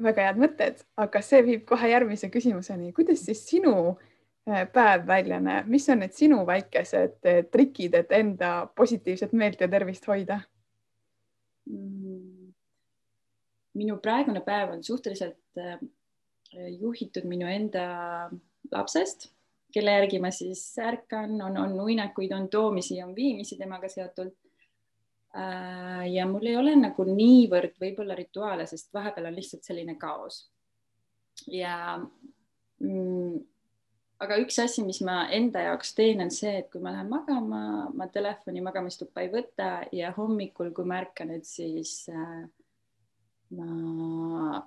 väga 0.05 0.27
head 0.27 0.41
mõtted, 0.43 0.83
aga 1.01 1.23
see 1.25 1.41
viib 1.47 1.63
kohe 1.69 1.89
järgmise 1.89 2.29
küsimuseni, 2.29 2.93
kuidas 2.93 3.23
siis 3.25 3.41
sinu 3.49 3.95
äh, 3.95 4.67
päev 4.73 5.07
välja 5.09 5.39
näeb, 5.41 5.71
mis 5.71 5.89
on 5.89 6.03
need 6.03 6.13
sinu 6.13 6.43
väikesed 6.47 7.31
äh, 7.31 7.45
trikid, 7.51 7.95
et 7.95 8.13
enda 8.13 8.67
positiivset 8.77 9.33
meelt 9.33 9.63
ja 9.63 9.71
tervist 9.71 10.07
hoida 10.11 10.43
mm.? 11.71 12.04
Minu 13.79 13.99
praegune 14.03 14.41
päev 14.45 14.75
on 14.77 14.85
suhteliselt 14.85 15.61
äh, 15.61 15.79
juhitud 16.79 17.27
minu 17.29 17.49
enda 17.51 17.85
lapsest, 18.73 19.29
kelle 19.75 19.97
järgi 19.99 20.21
ma 20.23 20.31
siis 20.35 20.63
ärkan, 20.79 21.35
on, 21.43 21.59
on 21.59 21.75
uinakuid, 21.87 22.33
on 22.33 22.49
toomisi, 22.49 23.03
on 23.03 23.15
viimisi 23.15 23.59
temaga 23.59 23.91
seotult. 23.91 24.37
Äh, 25.35 26.05
ja 26.13 26.27
mul 26.31 26.47
ei 26.47 26.57
ole 26.57 26.77
nagu 26.79 27.07
niivõrd 27.09 27.75
võib-olla 27.83 28.15
rituaale, 28.15 28.69
sest 28.71 28.93
vahepeal 28.95 29.33
on 29.33 29.35
lihtsalt 29.35 29.67
selline 29.67 29.97
kaos. 29.99 30.45
ja 31.51 31.99
mm, 32.79 33.41
aga 34.23 34.39
üks 34.39 34.61
asi, 34.63 34.85
mis 34.87 35.01
ma 35.03 35.25
enda 35.35 35.65
jaoks 35.67 35.91
teen, 35.99 36.23
on 36.23 36.31
see, 36.31 36.53
et 36.61 36.69
kui 36.71 36.83
ma 36.83 36.93
lähen 36.95 37.11
magama, 37.11 37.91
ma 37.91 38.07
telefoni 38.15 38.63
magamistuppa 38.63 39.25
ei 39.25 39.33
võta 39.33 39.71
ja 39.93 40.13
hommikul, 40.17 40.71
kui 40.77 40.87
ma 40.87 41.01
ärkan, 41.03 41.35
et 41.35 41.49
siis 41.49 42.05
äh, 42.15 42.45
ma 43.57 44.59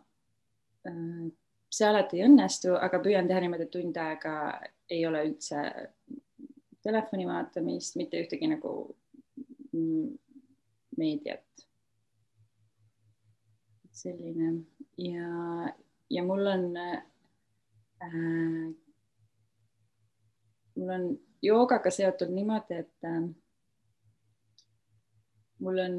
äh, 0.88 1.28
see 1.70 1.88
alati 1.88 2.22
ei 2.22 2.28
õnnestu, 2.28 2.74
aga 2.80 3.02
püüan 3.04 3.28
teha 3.30 3.42
niimoodi, 3.44 3.68
et 3.68 3.74
tund 3.74 3.98
aega 4.02 4.34
ei 4.90 5.04
ole 5.08 5.24
üldse 5.28 5.64
telefoni 6.84 7.28
vaatamist, 7.28 7.98
mitte 8.00 8.22
ühtegi 8.24 8.48
nagu 8.52 8.74
meediat. 10.98 11.44
selline 13.98 14.52
ja, 15.02 15.30
ja 16.10 16.24
mul 16.24 16.46
on 16.46 16.66
äh,, 16.78 17.00
mul 20.76 20.92
on 20.94 21.08
joogaga 21.42 21.90
seotud 21.92 22.30
niimoodi, 22.30 22.78
et 22.84 23.10
äh, 23.10 23.24
mul 25.64 25.80
on, 25.82 25.96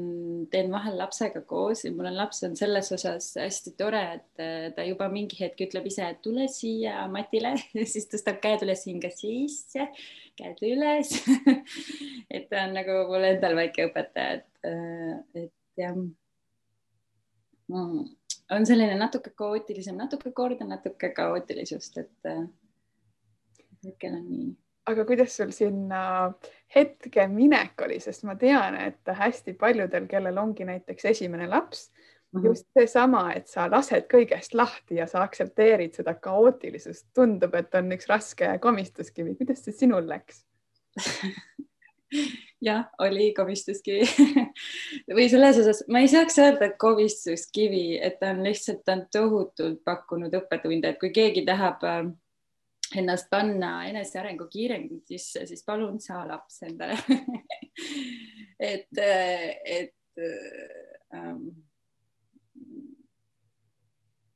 teen 0.51 0.69
vahel 0.71 0.95
lapsega 0.99 1.41
koos 1.47 1.83
ja 1.83 1.91
mul 1.91 2.07
on 2.09 2.17
laps 2.17 2.43
on 2.47 2.55
selles 2.59 2.91
osas 2.95 3.31
hästi 3.39 3.73
tore, 3.79 4.01
et 4.19 4.43
äh, 4.43 4.67
ta 4.75 4.85
juba 4.87 5.09
mingi 5.11 5.39
hetk 5.41 5.65
ütleb 5.67 5.89
ise, 5.89 6.05
et 6.07 6.21
tule 6.23 6.47
siia 6.51 7.01
matile 7.11 7.55
siis 7.93 8.07
tõstab 8.11 8.39
käed 8.43 8.63
üles, 8.67 8.85
hinga 8.87 9.11
sisse, 9.13 9.89
käed 10.39 10.63
üles 10.69 11.11
et 12.35 12.47
ta 12.51 12.63
on 12.67 12.77
nagu 12.77 13.01
mul 13.11 13.27
endal 13.33 13.57
väike 13.59 13.89
õpetaja, 13.89 14.39
et, 14.39 14.71
äh, 14.71 15.43
et 15.45 15.83
jah. 15.83 15.99
Mm, 17.69 18.07
on 18.55 18.65
selline 18.65 18.95
natuke 18.97 19.35
kaootilisem, 19.37 19.99
natuke 19.99 20.31
kordan 20.33 20.71
natuke 20.73 21.11
kaootilisust, 21.13 21.99
et 22.01 22.31
äh, 22.31 22.41
hetkel 23.85 24.15
on 24.15 24.25
nii 24.31 24.49
aga 24.89 25.05
kuidas 25.05 25.35
sul 25.37 25.51
sinna 25.55 26.01
hetke 26.75 27.25
minek 27.31 27.81
oli, 27.85 27.99
sest 28.03 28.25
ma 28.27 28.35
tean, 28.39 28.77
et 28.77 29.13
hästi 29.21 29.55
paljudel, 29.59 30.07
kellel 30.09 30.37
ongi 30.41 30.67
näiteks 30.67 31.05
esimene 31.13 31.47
laps 31.49 31.89
mm, 31.89 32.41
-hmm. 32.41 32.45
just 32.45 32.67
seesama, 32.73 33.31
et 33.33 33.47
sa 33.47 33.69
lased 33.71 34.07
kõigest 34.13 34.53
lahti 34.53 34.99
ja 35.01 35.07
sa 35.07 35.23
aktsepteerid 35.23 35.93
seda 35.97 36.13
kaootilisust, 36.13 37.07
tundub, 37.13 37.55
et 37.55 37.75
on 37.75 37.91
üks 37.91 38.09
raske 38.09 38.57
komistuskivi. 38.61 39.35
kuidas 39.35 39.65
see 39.65 39.73
sinul 39.73 40.07
läks? 40.09 40.45
Jah, 42.61 42.89
oli 42.99 43.33
komistuskivi 43.33 44.03
või 45.17 45.29
selles 45.29 45.57
osas 45.61 45.83
ma 45.87 46.01
ei 46.03 46.09
saaks 46.11 46.39
öelda, 46.41 46.65
et 46.65 46.77
komistuskivi, 46.77 47.99
et 48.01 48.17
ta 48.19 48.33
on 48.33 48.43
lihtsalt, 48.43 48.81
ta 48.83 48.97
on 48.97 49.05
tohutult 49.11 49.83
pakkunud 49.85 50.33
õppetunde, 50.41 50.89
et 50.89 50.99
kui 50.99 51.13
keegi 51.15 51.45
tahab 51.47 51.85
äh, 51.87 52.09
ennast 52.95 53.29
panna 53.29 53.85
enesearengu 53.89 54.47
kiirendisse, 54.49 55.45
siis 55.45 55.63
palun 55.65 55.99
saa 56.01 56.27
laps 56.27 56.63
endale. 56.63 56.97
Et, 58.59 58.97
et 58.99 60.19
ähm, 61.15 61.45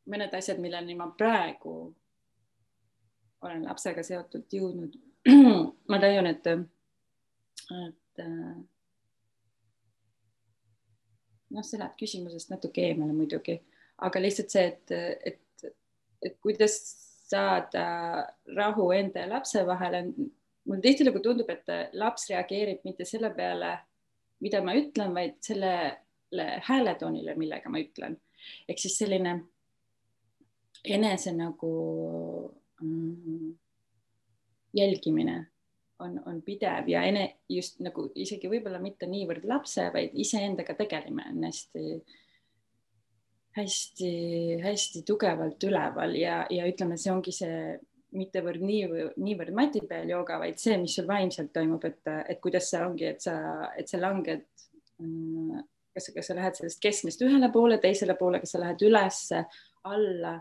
mõned 0.08 0.38
asjad, 0.38 0.62
milleni 0.64 0.96
ma 0.96 1.10
praegu 1.18 1.74
olen 3.44 3.66
lapsega 3.68 4.04
seotult 4.08 4.56
jõudnud. 4.56 4.96
Ma 5.92 6.00
leian, 6.00 6.30
et, 6.32 6.48
et 6.48 8.24
noh, 11.54 11.64
see 11.64 11.80
läheb 11.80 11.96
küsimusest 12.00 12.52
natuke 12.54 12.88
eemale 12.88 13.16
muidugi, 13.16 13.58
aga 14.08 14.22
lihtsalt 14.24 14.56
see, 14.56 14.70
et, 14.72 14.96
et, 15.34 15.68
et 16.24 16.40
kuidas 16.44 16.80
saada 17.34 17.86
rahu 18.56 18.92
enda 18.96 19.26
ja 19.26 19.30
lapse 19.30 19.66
vahele. 19.68 20.06
mulle 20.64 20.82
tihtilugu 20.82 21.20
tundub, 21.20 21.50
et 21.50 21.68
laps 22.00 22.30
reageerib 22.30 22.86
mitte 22.88 23.06
selle 23.06 23.34
peale, 23.36 23.74
mida 24.40 24.62
ma 24.64 24.76
ütlen, 24.80 25.12
vaid 25.16 25.36
sellele 25.44 26.46
hääletoonile, 26.70 27.36
millega 27.36 27.70
ma 27.70 27.82
ütlen. 27.84 28.20
ehk 28.70 28.80
siis 28.80 28.98
selline 29.00 29.40
enese 30.84 31.32
nagu 31.32 31.74
mm, 32.82 33.52
jälgimine 34.74 35.38
on, 36.00 36.22
on 36.26 36.42
pidev 36.42 36.90
ja 36.90 37.04
ene, 37.08 37.28
just 37.50 37.80
nagu 37.84 38.10
isegi 38.16 38.50
võib-olla 38.52 38.82
mitte 38.84 39.08
niivõrd 39.08 39.46
lapse, 39.48 39.86
vaid 39.94 40.16
iseendaga 40.20 40.76
tegelemine 40.80 41.32
on 41.32 41.48
hästi 41.48 42.02
hästi-hästi 43.58 45.04
tugevalt 45.08 45.64
üleval 45.64 46.16
ja, 46.18 46.44
ja 46.50 46.68
ütleme, 46.70 46.98
see 46.98 47.12
ongi 47.14 47.34
see 47.36 47.58
mittevõrd 48.14 48.62
nii, 48.62 48.88
niivõrd 49.22 49.54
mati 49.58 49.82
peal 49.90 50.10
jooga, 50.10 50.40
vaid 50.42 50.60
see, 50.62 50.78
mis 50.82 50.96
sul 50.98 51.08
vaimselt 51.10 51.52
toimub, 51.54 51.84
et, 51.90 52.02
et 52.30 52.42
kuidas 52.44 52.70
see 52.70 52.82
ongi, 52.84 53.08
et 53.10 53.22
sa, 53.26 53.36
et 53.78 53.90
sa 53.90 54.00
langed. 54.02 54.46
Mm, 55.02 55.64
kas, 55.94 56.10
kas 56.16 56.30
sa 56.30 56.38
lähed 56.38 56.58
sellest 56.58 56.82
keskmist 56.82 57.22
ühele 57.26 57.50
poole, 57.54 57.78
teisele 57.82 58.16
poole, 58.18 58.42
kas 58.42 58.54
sa 58.56 58.62
lähed 58.62 58.82
ülesse, 58.86 59.44
alla, 59.90 60.36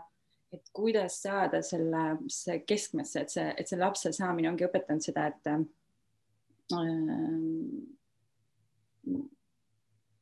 et 0.53 0.69
kuidas 0.73 1.17
saada 1.25 1.61
selle, 1.65 2.03
see 2.31 2.59
keskmesse, 2.67 3.23
et 3.25 3.33
see, 3.33 3.47
et 3.57 3.69
see 3.69 3.79
lapse 3.81 4.13
saamine 4.13 4.51
ongi 4.51 4.67
õpetanud 4.67 5.05
seda, 5.05 5.27
et 5.33 5.49
äh, 5.49 5.61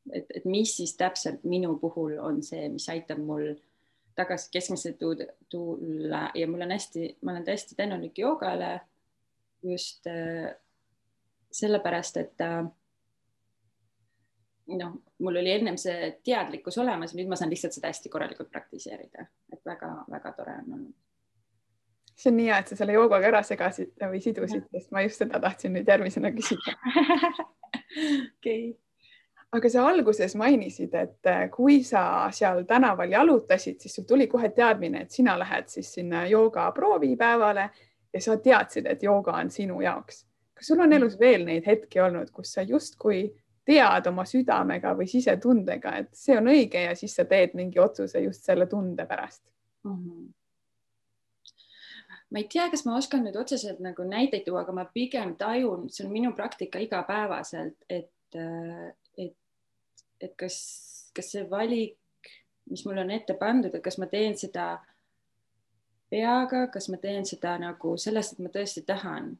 et, 0.10 0.26
et 0.36 0.46
mis 0.46 0.78
siis 0.78 0.96
täpselt 0.98 1.44
minu 1.44 1.76
puhul 1.82 2.18
on 2.20 2.42
see, 2.44 2.70
mis 2.74 2.88
aitab 2.90 3.22
mul 3.22 3.54
tagasi 4.16 4.50
keskmisse 4.52 4.96
tulla 5.50 6.24
ja 6.36 6.48
mul 6.48 6.66
on 6.66 6.72
hästi, 6.72 7.18
ma 7.22 7.32
olen 7.32 7.46
täiesti 7.46 7.76
tänulik 7.76 8.18
joogale 8.18 8.80
just 9.64 10.08
äh, 10.08 10.56
sellepärast, 11.52 12.18
et 12.18 12.42
äh, 12.42 12.64
noh, 14.78 14.98
mul 15.20 15.40
oli 15.44 15.52
ennem 15.52 15.78
see 15.78 16.12
teadlikkus 16.26 16.78
olemas, 16.82 17.14
nüüd 17.16 17.30
ma 17.30 17.38
saan 17.40 17.52
lihtsalt 17.54 17.78
seda 17.78 17.92
hästi 17.92 18.10
korralikult 18.10 18.52
praktiseerida, 18.52 19.28
et 19.54 19.64
väga-väga 19.66 20.34
tore 20.38 20.58
on 20.64 20.76
olnud. 20.80 20.94
see 22.16 22.30
on 22.32 22.38
nii 22.38 22.50
hea, 22.50 22.60
et 22.62 22.72
sa 22.72 22.78
selle 22.78 22.98
joogaga 22.98 23.32
ära 23.32 23.44
segasid 23.46 23.94
või 24.02 24.22
sidusid, 24.24 24.66
sest 24.74 24.92
ma 24.94 25.06
just 25.06 25.22
seda 25.22 25.40
tahtsin 25.42 25.76
nüüd 25.78 25.88
järgmisena 25.88 26.34
küsida. 26.36 26.76
okei 28.38 28.72
okay 28.72 28.91
aga 29.52 29.70
sa 29.70 29.84
alguses 29.88 30.36
mainisid, 30.40 30.94
et 30.96 31.28
äh, 31.28 31.46
kui 31.52 31.82
sa 31.84 32.30
seal 32.32 32.64
tänaval 32.68 33.12
jalutasid, 33.12 33.80
siis 33.82 33.96
sul 33.96 34.08
tuli 34.08 34.28
kohe 34.32 34.50
teadmine, 34.56 35.04
et 35.04 35.12
sina 35.12 35.36
lähed 35.40 35.68
siis 35.68 35.94
sinna 35.94 36.26
jooga 36.32 36.70
proovipäevale 36.76 37.70
ja 38.14 38.22
sa 38.22 38.38
teadsid, 38.38 38.88
et 38.88 39.04
jooga 39.04 39.36
on 39.40 39.52
sinu 39.52 39.82
jaoks. 39.82 40.26
kas 40.56 40.68
sul 40.68 40.80
on 40.80 40.94
elus 40.94 41.20
veel 41.20 41.46
neid 41.46 41.68
hetki 41.68 42.00
olnud, 42.00 42.32
kus 42.32 42.54
sa 42.54 42.62
justkui 42.62 43.24
tead 43.66 44.08
oma 44.08 44.26
südamega 44.26 44.94
või 44.98 45.08
sisetundega, 45.08 45.96
et 45.98 46.14
see 46.14 46.38
on 46.38 46.48
õige 46.52 46.86
ja 46.88 46.96
siis 46.96 47.16
sa 47.16 47.26
teed 47.26 47.54
mingi 47.54 47.80
otsuse 47.80 48.22
just 48.24 48.46
selle 48.48 48.66
tunde 48.66 49.06
pärast 49.06 49.44
mm? 49.84 49.98
-hmm 49.98 50.30
ma 52.32 52.40
ei 52.40 52.48
tea, 52.48 52.70
kas 52.72 52.86
ma 52.88 52.96
oskan 52.96 53.26
nüüd 53.26 53.36
otseselt 53.36 53.80
nagu 53.84 54.04
näiteid 54.08 54.46
tuua, 54.46 54.62
aga 54.62 54.72
ma 54.72 54.86
pigem 54.94 55.36
tajun, 55.36 55.90
see 55.92 56.06
on 56.06 56.12
minu 56.14 56.32
praktika 56.32 56.80
igapäevaselt, 56.80 57.76
et 57.90 58.38
äh, 58.40 58.94
et 60.24 60.36
kas, 60.40 60.58
kas 61.16 61.32
see 61.34 61.44
valik, 61.50 61.98
mis 62.70 62.86
mul 62.86 63.02
on 63.04 63.12
ette 63.12 63.36
pandud, 63.40 63.74
et 63.74 63.84
kas 63.84 63.98
ma 64.00 64.08
teen 64.12 64.38
seda 64.38 64.76
peaga, 66.12 66.68
kas 66.74 66.90
ma 66.92 67.00
teen 67.02 67.26
seda 67.26 67.56
nagu 67.62 67.96
sellest, 68.00 68.36
et 68.36 68.44
ma 68.44 68.52
tõesti 68.54 68.84
tahan. 68.88 69.34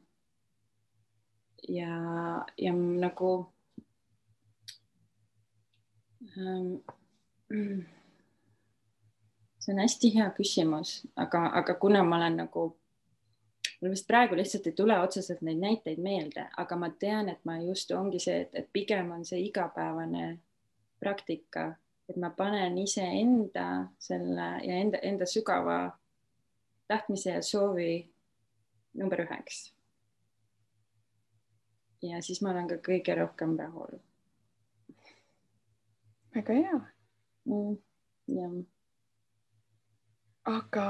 Ja, 1.70 1.96
ja 2.58 2.72
nagu 2.74 3.32
ähm, 6.36 7.84
see 9.62 9.74
on 9.74 9.82
hästi 9.84 10.14
hea 10.16 10.30
küsimus, 10.36 11.02
aga, 11.16 11.46
aga 11.60 11.74
kuna 11.74 12.02
ma 12.02 12.18
olen 12.18 12.40
nagu, 12.42 12.64
mul 13.80 13.92
vist 13.94 14.08
praegu 14.08 14.36
lihtsalt 14.38 14.66
ei 14.66 14.78
tule 14.78 14.96
otseselt 14.98 15.44
neid 15.46 15.60
näiteid 15.62 16.00
meelde, 16.02 16.48
aga 16.58 16.78
ma 16.78 16.90
tean, 16.90 17.28
et 17.30 17.44
ma 17.44 17.60
just 17.62 17.92
ongi 17.94 18.18
see, 18.22 18.40
et, 18.46 18.56
et 18.58 18.72
pigem 18.72 19.12
on 19.14 19.24
see 19.28 19.44
igapäevane 19.46 20.32
praktika, 21.02 21.66
et 22.08 22.16
ma 22.16 22.30
panen 22.36 22.78
iseenda 22.78 23.66
selle 23.98 24.48
ja 24.62 24.78
enda, 24.78 25.02
enda 25.02 25.26
sügava 25.26 25.78
tahtmise 26.88 27.36
ja 27.36 27.42
soovi 27.42 27.92
number 28.98 29.24
üheks. 29.26 29.72
ja 32.02 32.22
siis 32.22 32.42
ma 32.42 32.50
olen 32.50 32.68
ka 32.70 32.80
kõige 32.82 33.14
rohkem 33.18 33.56
rahul. 33.58 33.98
väga 36.34 36.60
hea 36.60 36.78
mm,. 37.46 37.76
jah 38.38 38.62
aga 40.44 40.86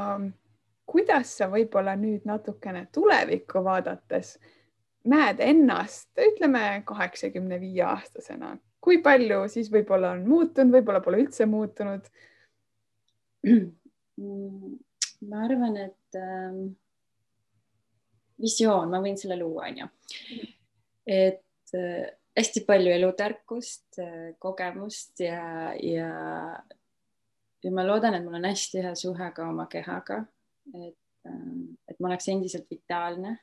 kuidas 0.89 1.37
sa 1.39 1.49
võib-olla 1.53 1.95
nüüd 1.99 2.27
natukene 2.29 2.87
tulevikku 2.93 3.63
vaadates 3.65 4.37
näed 5.09 5.41
ennast, 5.43 6.11
ütleme 6.19 6.83
kaheksakümne 6.87 7.59
viie 7.61 7.83
aastasena, 7.87 8.55
kui 8.83 8.99
palju 9.03 9.45
siis 9.53 9.71
võib-olla 9.73 10.13
on 10.17 10.25
muutunud, 10.27 10.75
võib-olla 10.77 11.03
pole 11.05 11.23
üldse 11.23 11.47
muutunud? 11.51 12.09
ma 15.29 15.45
arvan, 15.47 15.77
et 15.83 16.19
ähm, 16.19 16.65
visioon, 18.43 18.91
ma 18.91 19.01
võin 19.03 19.19
selle 19.19 19.39
luua, 19.39 19.71
onju. 19.71 19.89
et 21.07 21.75
äh, 21.79 22.05
hästi 22.39 22.65
palju 22.67 22.93
elutarkust 22.95 23.99
äh,, 24.03 24.33
kogemust 24.43 25.23
ja, 25.25 25.73
ja 25.79 26.11
ja 27.63 27.71
ma 27.71 27.85
loodan, 27.87 28.17
et 28.17 28.25
mul 28.25 28.41
on 28.41 28.49
hästi 28.49 28.83
hea 28.83 28.95
suhe 28.99 29.31
ka 29.35 29.47
oma 29.49 29.69
kehaga, 29.71 30.23
et, 30.75 30.99
ähm, 31.29 31.75
et 31.89 31.99
ma 32.01 32.11
oleks 32.11 32.29
endiselt 32.33 32.71
vitaalne. 32.71 33.39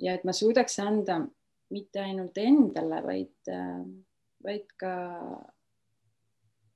ja 0.00 0.14
et 0.16 0.22
ma 0.24 0.32
suudaks 0.32 0.78
anda 0.80 1.18
mitte 1.70 2.02
ainult 2.02 2.38
endale, 2.40 3.00
vaid, 3.06 3.36
äh, 3.48 3.82
vaid 4.44 4.72
ka 4.80 4.94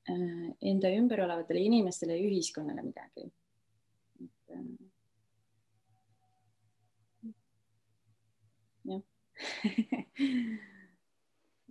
äh, 0.08 0.48
enda 0.62 0.92
ümber 0.94 1.24
olevatele 1.26 1.60
inimestele 1.68 2.18
ja 2.18 2.26
ühiskonnale 2.28 2.82
midagi. 2.86 3.30
Äh, 4.50 4.66
jah 8.84 9.02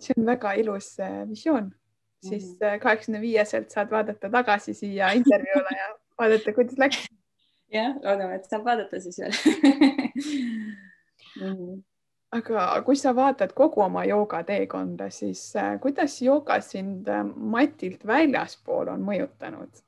see 0.04 0.14
on 0.18 0.26
väga 0.28 0.50
ilus 0.60 0.98
visioon 1.30 1.70
siis 2.28 2.46
mhm. 2.60 2.80
kaheksakümne 2.84 3.22
viieselt 3.22 3.72
saad 3.72 3.92
vaadata 3.92 4.30
tagasi 4.30 4.74
siia 4.74 5.12
intervjuule 5.18 5.78
ja 5.78 5.88
vaadata, 6.20 6.54
kuidas 6.54 6.78
läks. 6.78 7.06
jah, 7.78 7.96
loodame, 8.04 8.36
et 8.38 8.50
saab 8.50 8.66
vaadata 8.68 9.00
siis 9.04 9.20
veel 9.20 9.34
mm. 11.42 11.54
-hmm. 11.54 11.82
Aga 12.34 12.82
kui 12.86 12.96
sa 13.00 13.16
vaatad 13.16 13.54
kogu 13.54 13.82
oma 13.86 14.06
joogateekonda, 14.10 15.10
siis 15.10 15.56
äh, 15.56 15.76
kuidas 15.82 16.22
jooga 16.22 16.60
sind 16.62 17.08
äh, 17.08 17.26
matilt 17.36 18.08
väljaspool 18.08 18.88
on 18.96 19.06
mõjutanud? 19.12 19.84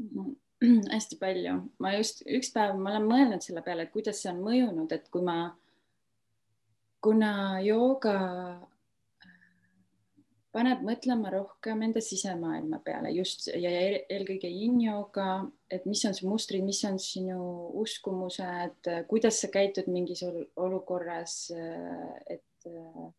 -hmm 0.00 0.34
hästi 0.94 1.18
palju, 1.20 1.56
ma 1.82 1.92
just 1.96 2.22
üks 2.24 2.50
päev, 2.54 2.76
ma 2.80 2.94
olen 2.94 3.08
mõelnud 3.10 3.44
selle 3.44 3.62
peale, 3.64 3.86
et 3.86 3.92
kuidas 3.92 4.22
see 4.22 4.30
on 4.32 4.40
mõjunud, 4.44 4.92
et 4.92 5.08
kui 5.12 5.24
ma, 5.24 5.36
kuna 7.04 7.32
jooga 7.64 8.16
paneb 10.56 10.80
mõtlema 10.86 11.28
rohkem 11.34 11.82
enda 11.84 12.00
sisemaailma 12.00 12.78
peale 12.84 13.10
just 13.12 13.50
ja 13.50 13.68
eelkõige 13.76 14.48
yin-yoga, 14.48 15.44
et 15.68 15.84
mis 15.88 16.00
on 16.08 16.16
su 16.16 16.28
mustrid, 16.30 16.64
mis 16.64 16.80
on 16.88 16.96
sinu 17.02 17.40
uskumused, 17.82 18.88
kuidas 19.10 19.42
sa 19.42 19.50
käitud 19.52 19.90
mingis 19.92 20.24
olukorras, 20.24 21.50
et 22.32 22.68
äh, 22.72 23.12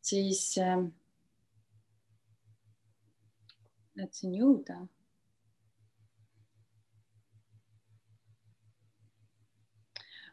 siis 0.00 0.42
äh, 0.64 0.88
tahtsin 4.00 4.40
jõuda. 4.40 4.80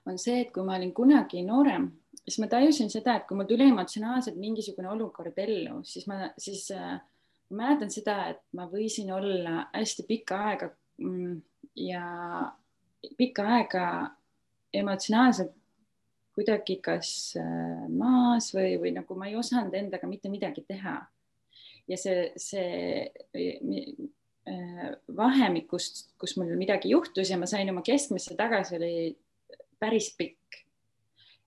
On 0.07 0.15
see, 0.17 0.39
et 0.41 0.55
kui 0.55 0.63
ma 0.65 0.79
olin 0.79 0.95
kunagi 0.95 1.43
noorem 1.45 1.91
siis 2.25 2.39
ma 2.41 2.49
tajusin 2.51 2.91
seda, 2.91 3.15
et 3.17 3.27
kui 3.27 3.37
mul 3.37 3.49
tuli 3.49 3.67
emotsionaalselt 3.69 4.37
mingisugune 4.39 4.89
olukord 4.91 5.37
ellu, 5.41 5.81
siis 5.87 6.07
ma, 6.09 6.29
siis 6.41 6.67
äh, 6.75 6.99
ma 7.51 7.63
mäletan 7.63 7.91
seda, 7.93 8.17
et 8.33 8.41
ma 8.57 8.67
võisin 8.71 9.11
olla 9.15 9.65
hästi 9.73 10.05
pikka 10.09 10.41
aega 10.51 10.69
mm, 11.01 11.39
ja 11.81 12.03
pikka 13.17 13.47
aega 13.57 13.85
emotsionaalselt 14.73 15.57
kuidagi 16.35 16.77
kas 16.83 17.33
äh, 17.39 17.87
maas 17.89 18.51
või, 18.55 18.77
või 18.81 18.93
nagu 18.95 19.17
ma 19.19 19.27
ei 19.27 19.35
osanud 19.39 19.73
endaga 19.75 20.07
mitte 20.07 20.31
midagi 20.31 20.63
teha. 20.67 20.99
ja 21.89 21.97
see, 21.97 22.29
see 22.39 23.09
äh, 24.47 24.91
vahemik, 25.17 25.67
kus, 25.73 26.07
kus 26.21 26.37
mul 26.37 26.53
midagi 26.55 26.93
juhtus 26.93 27.33
ja 27.33 27.39
ma 27.41 27.49
sain 27.49 27.69
oma 27.73 27.83
keskmesse 27.83 28.37
tagasi, 28.39 28.77
oli 28.77 28.93
päris 29.81 30.13
pikk 30.15 30.60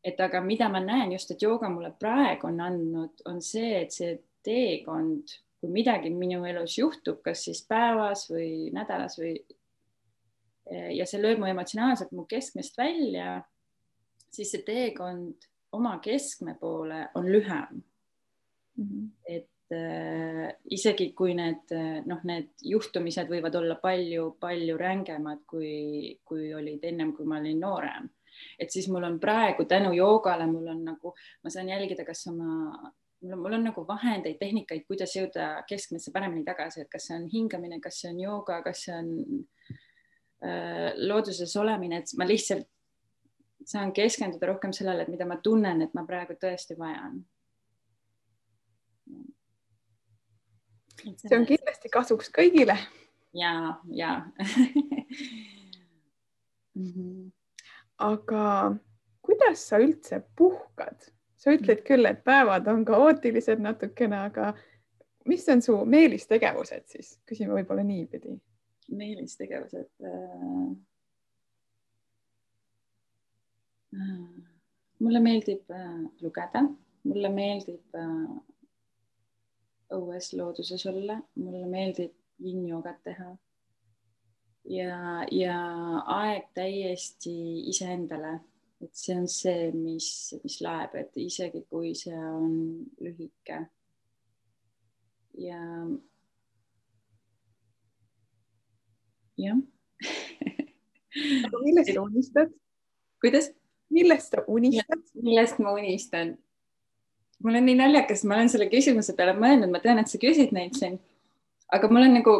et 0.04 0.20
aga 0.20 0.40
mida 0.44 0.68
ma 0.68 0.82
näen 0.84 1.14
just, 1.16 1.30
et 1.32 1.42
jooga 1.42 1.70
mulle 1.72 1.94
praegu 2.00 2.48
on 2.50 2.60
andnud, 2.60 3.24
on 3.30 3.40
see, 3.42 3.78
et 3.80 3.94
see 3.94 4.18
teekond, 4.44 5.32
kui 5.60 5.72
midagi 5.72 6.10
minu 6.12 6.44
elus 6.44 6.76
juhtub, 6.78 7.22
kas 7.24 7.46
siis 7.46 7.62
päevas 7.68 8.26
või 8.28 8.68
nädalas 8.74 9.16
või 9.20 9.38
ja 10.96 11.06
see 11.08 11.20
lööb 11.20 11.40
mu 11.40 11.48
emotsionaalselt 11.48 12.12
mu 12.16 12.26
keskmest 12.28 12.76
välja, 12.78 13.38
siis 14.32 14.52
see 14.52 14.64
teekond 14.66 15.48
oma 15.76 15.98
keskme 16.04 16.56
poole 16.60 17.06
on 17.18 17.28
lühem 17.28 17.80
mm. 18.76 18.84
-hmm. 18.84 19.08
et 19.24 19.72
äh, 19.72 20.52
isegi 20.70 21.12
kui 21.12 21.34
need 21.34 21.72
noh, 22.06 22.20
need 22.24 22.52
juhtumised 22.62 23.28
võivad 23.28 23.56
olla 23.56 23.76
palju-palju 23.82 24.76
rängemad, 24.76 25.44
kui, 25.46 26.20
kui 26.24 26.52
olid 26.54 26.84
ennem, 26.84 27.12
kui 27.16 27.26
ma 27.26 27.40
olin 27.40 27.60
noorem 27.60 28.10
et 28.58 28.70
siis 28.70 28.88
mul 28.88 29.04
on 29.04 29.20
praegu 29.20 29.64
tänu 29.70 29.92
joogale, 29.96 30.46
mul 30.50 30.68
on 30.74 30.84
nagu, 30.84 31.14
ma 31.42 31.50
saan 31.50 31.68
jälgida, 31.68 32.04
kas 32.04 32.26
oma 32.32 32.92
mul 33.24 33.32
on, 33.32 33.38
mul 33.42 33.52
on 33.52 33.64
nagu 33.64 33.84
vahendeid, 33.88 34.38
tehnikaid, 34.40 34.84
kuidas 34.88 35.14
jõuda 35.16 35.64
keskmesse 35.68 36.12
paremini 36.12 36.44
tagasi, 36.44 36.84
et 36.84 36.90
kas 36.92 37.08
see 37.08 37.16
on 37.16 37.26
hingamine, 37.32 37.80
kas 37.80 38.00
see 38.02 38.12
on 38.12 38.20
jooga, 38.20 38.60
kas 38.66 38.84
see 38.86 38.96
on 38.96 39.10
äh, 40.44 40.90
looduses 41.08 41.56
olemine, 41.60 42.02
et 42.02 42.14
ma 42.18 42.28
lihtsalt 42.28 42.68
saan 43.64 43.92
keskenduda 43.96 44.46
rohkem 44.52 44.74
sellele, 44.76 45.02
et 45.04 45.12
mida 45.12 45.26
ma 45.28 45.38
tunnen, 45.42 45.82
et 45.82 45.94
ma 45.96 46.04
praegu 46.08 46.36
tõesti 46.40 46.76
vajan. 46.78 47.22
see 51.04 51.36
on 51.36 51.44
kindlasti 51.48 51.88
kasuks 51.92 52.30
kõigile. 52.32 52.76
ja, 53.34 53.80
ja 53.92 54.20
mm. 56.74 56.92
-hmm 56.92 57.33
aga 57.98 58.76
kuidas 59.22 59.68
sa 59.68 59.78
üldse 59.82 60.22
puhkad? 60.36 61.10
sa 61.44 61.52
ütled 61.52 61.82
küll, 61.84 62.08
et 62.08 62.22
päevad 62.24 62.64
on 62.72 62.86
kaootilised 62.88 63.60
natukene, 63.60 64.16
aga 64.30 64.54
mis 65.28 65.44
on 65.52 65.60
su 65.62 65.74
meelistegevused 65.84 66.86
siis, 66.88 67.18
küsime 67.28 67.52
võib-olla 67.58 67.84
niipidi. 67.84 68.38
meelistegevused 68.88 69.90
äh,? 70.08 70.72
mulle 75.04 75.20
meeldib 75.20 75.70
äh, 75.70 76.00
lugeda, 76.24 76.64
mulle 77.04 77.30
meeldib 77.30 78.00
äh, 78.00 78.26
õues 79.94 80.32
looduses 80.32 80.86
olla, 80.90 81.20
mulle 81.36 81.66
meeldib 81.68 82.14
yin-jogat 82.42 83.02
teha 83.04 83.34
ja, 84.64 85.24
ja 85.30 85.58
aeg 86.16 86.48
täiesti 86.56 87.34
iseendale, 87.70 88.38
et 88.84 88.92
see 88.96 89.16
on 89.16 89.28
see, 89.30 89.70
mis, 89.76 90.08
mis 90.44 90.58
laeb, 90.64 90.96
et 91.00 91.16
isegi 91.20 91.64
kui 91.70 91.94
see 91.98 92.16
on 92.16 92.56
lühike. 93.04 93.64
ja. 95.38 95.60
jah 99.34 99.58
aga 101.14 101.58
millest 101.62 101.92
sa 101.94 102.02
unistad? 102.02 102.50
kuidas? 103.20 103.50
millest 103.90 104.34
sa 104.34 104.44
unistad? 104.48 105.00
millest 105.14 105.58
ma 105.58 105.74
unistan? 105.74 106.36
mul 107.44 107.58
on 107.58 107.66
nii 107.66 107.78
naljakas, 107.78 108.24
ma 108.24 108.38
olen 108.38 108.50
selle 108.52 108.70
küsimuse 108.72 109.14
peale 109.16 109.34
mõelnud, 109.36 109.70
ma 109.72 109.82
tean, 109.82 110.00
et 110.00 110.10
sa 110.10 110.20
küsid 110.22 110.54
neid 110.56 110.76
siin, 110.78 110.96
aga 111.74 111.90
mul 111.90 112.06
on 112.06 112.14
nagu 112.16 112.36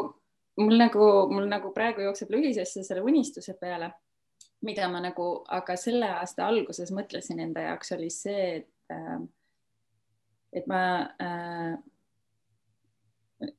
mul 0.61 0.77
nagu, 0.79 1.07
mul 1.33 1.47
nagu 1.51 1.73
praegu 1.75 2.05
jookseb 2.05 2.31
lühisesse 2.35 2.85
selle 2.87 3.03
unistuse 3.03 3.57
peale, 3.61 3.91
mida 4.65 4.89
ma 4.89 5.01
nagu, 5.05 5.29
aga 5.53 5.77
selle 5.77 6.09
aasta 6.21 6.47
alguses 6.49 6.93
mõtlesin 6.95 7.43
enda 7.43 7.69
jaoks 7.69 7.93
oli 7.97 8.11
see, 8.13 8.45
et 8.61 8.95
äh, 8.95 9.25
et 10.55 10.67
ma 10.71 10.81
äh, 11.19 11.75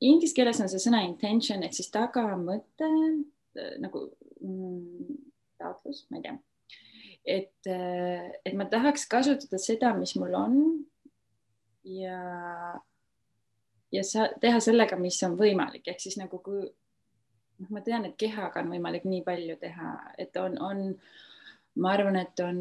inglise 0.00 0.34
keeles 0.36 0.60
on 0.62 0.70
see 0.72 0.82
sõna 0.82 1.02
intention 1.06 1.64
ehk 1.66 1.76
siis 1.76 1.92
tagamõte 1.94 2.88
äh, 2.88 3.76
nagu 3.82 4.06
mm, 4.40 5.20
taotlus, 5.60 6.04
ma 6.10 6.20
ei 6.20 6.26
tea. 6.26 6.36
et, 7.36 7.70
äh, 7.70 8.32
et 8.44 8.56
ma 8.56 8.68
tahaks 8.72 9.06
kasutada 9.12 9.60
seda, 9.60 9.92
mis 9.98 10.16
mul 10.16 10.34
on 10.38 10.58
ja, 11.86 12.20
ja 13.92 14.06
sa, 14.06 14.30
teha 14.40 14.60
sellega, 14.64 14.98
mis 15.00 15.20
on 15.28 15.36
võimalik, 15.38 15.86
ehk 15.86 16.02
siis 16.02 16.18
nagu 16.20 16.40
kui 16.42 16.64
noh, 17.58 17.70
ma 17.70 17.82
tean, 17.84 18.06
et 18.08 18.16
kehaga 18.20 18.62
on 18.62 18.72
võimalik 18.74 19.06
nii 19.08 19.22
palju 19.26 19.56
teha, 19.60 19.92
et 20.20 20.36
on, 20.40 20.56
on, 20.62 20.82
ma 21.82 21.92
arvan, 21.96 22.18
et 22.20 22.42
on, 22.44 22.58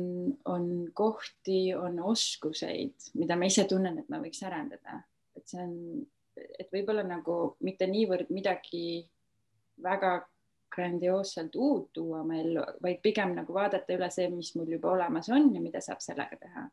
on 0.51 0.69
kohti, 0.95 1.73
on 1.77 1.99
oskuseid, 2.12 3.12
mida 3.19 3.38
ma 3.39 3.49
ise 3.49 3.67
tunnen, 3.69 3.99
et 4.01 4.12
ma 4.12 4.21
võiks 4.23 4.43
arendada, 4.45 5.01
et 5.36 5.47
see 5.49 5.63
on, 5.63 5.75
et 6.36 6.71
võib-olla 6.71 7.05
nagu 7.08 7.55
mitte 7.63 7.88
niivõrd 7.89 8.31
midagi 8.36 9.03
väga 9.84 10.17
grandioosselt 10.75 11.55
uut 11.55 11.91
tuua 11.93 12.21
oma 12.23 12.39
ellu, 12.39 12.63
vaid 12.84 12.99
pigem 13.03 13.36
nagu 13.38 13.53
vaadata 13.55 13.95
üle 13.95 14.10
see, 14.12 14.27
mis 14.31 14.51
mul 14.58 14.73
juba 14.75 14.91
olemas 14.95 15.29
on 15.31 15.53
ja 15.55 15.62
mida 15.63 15.81
saab 15.84 16.01
sellega 16.03 16.39
teha. 16.41 16.65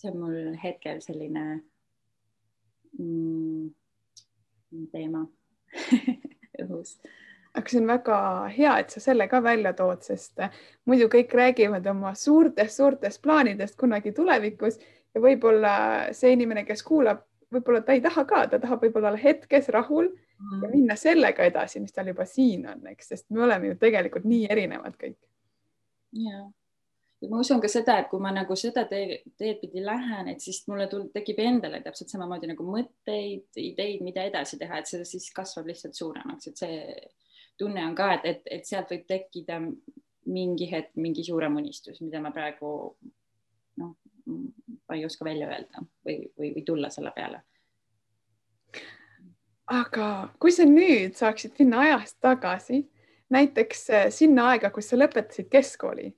see 0.00 0.10
on 0.10 0.16
mul 0.16 0.56
hetkel 0.62 1.02
selline 1.04 1.44
mm, 2.98 3.68
teema 4.94 5.26
õhus 6.66 6.98
aga 7.54 7.72
see 7.72 7.80
on 7.80 7.88
väga 7.90 8.16
hea, 8.54 8.76
et 8.78 8.92
sa 8.94 9.02
selle 9.02 9.26
ka 9.30 9.40
välja 9.42 9.72
tood, 9.76 10.04
sest 10.06 10.38
muidu 10.88 11.08
kõik 11.10 11.32
räägivad 11.34 11.86
oma 11.90 12.12
suurtest-suurtest 12.18 13.22
plaanidest 13.24 13.76
kunagi 13.80 14.12
tulevikus 14.14 14.78
ja 15.14 15.22
võib-olla 15.22 15.72
see 16.16 16.34
inimene, 16.36 16.64
kes 16.68 16.84
kuulab, 16.86 17.24
võib-olla 17.50 17.82
ta 17.86 17.96
ei 17.96 18.04
taha 18.04 18.24
ka, 18.28 18.44
ta 18.52 18.60
tahab 18.62 18.86
võib-olla 18.86 19.10
olla 19.10 19.22
hetkes 19.22 19.68
rahul 19.74 20.12
ja 20.12 20.60
mm. 20.60 20.70
minna 20.70 20.96
sellega 20.96 21.48
edasi, 21.50 21.82
mis 21.82 21.96
tal 21.96 22.12
juba 22.12 22.26
siin 22.28 22.68
on, 22.70 22.86
eks, 22.92 23.10
sest 23.14 23.28
me 23.34 23.42
oleme 23.48 23.72
ju 23.72 23.80
tegelikult 23.80 24.28
nii 24.30 24.46
erinevad 24.50 24.94
kõik. 25.00 25.18
ja, 26.14 26.38
ja 26.38 26.46
ma 27.28 27.40
usun 27.42 27.60
ka 27.60 27.68
seda, 27.68 27.98
et 28.00 28.08
kui 28.08 28.20
ma 28.22 28.30
nagu 28.32 28.56
seda 28.56 28.86
teed, 28.88 29.26
teed 29.38 29.60
pidi 29.60 29.82
lähen, 29.84 30.30
et 30.32 30.40
siis 30.40 30.62
mulle 30.70 30.86
tul-, 30.88 31.10
tekib 31.12 31.40
endale 31.44 31.82
täpselt 31.84 32.12
samamoodi 32.12 32.48
nagu 32.48 32.64
mõtteid, 32.64 33.48
ideid, 33.60 34.04
mida 34.06 34.24
edasi 34.28 34.58
teha, 34.60 34.80
et 34.80 34.88
see 34.88 35.04
siis 35.08 35.28
kasvab 35.36 35.68
lihtsalt 35.68 35.98
suuremaks, 35.98 36.48
et 36.48 36.62
see 36.62 36.78
tunne 37.60 37.84
on 37.84 37.96
ka, 37.98 38.14
et, 38.16 38.28
et, 38.32 38.48
et 38.58 38.68
sealt 38.68 38.92
võib 38.94 39.04
tekkida 39.08 39.60
mingi 40.30 40.68
hetk 40.70 40.96
mingi 41.00 41.24
suurem 41.26 41.60
unistus, 41.60 42.00
mida 42.00 42.22
ma 42.24 42.32
praegu 42.32 42.72
noh, 43.80 43.94
ma 44.30 44.96
ei 44.96 45.04
oska 45.04 45.26
välja 45.26 45.48
öelda 45.50 45.84
või, 46.06 46.22
või, 46.38 46.54
või 46.56 46.64
tulla 46.64 46.92
selle 46.92 47.12
peale 47.16 47.42
aga 49.70 50.06
kui 50.42 50.52
sa 50.54 50.66
nüüd 50.66 51.14
saaksid 51.18 51.54
minna 51.60 51.84
ajas 51.84 52.16
tagasi, 52.22 52.82
näiteks 53.30 53.84
eh, 53.94 54.08
sinna 54.14 54.50
aega, 54.52 54.72
kus 54.74 54.90
sa 54.90 54.98
lõpetasid 54.98 55.50
keskkooli. 55.52 56.10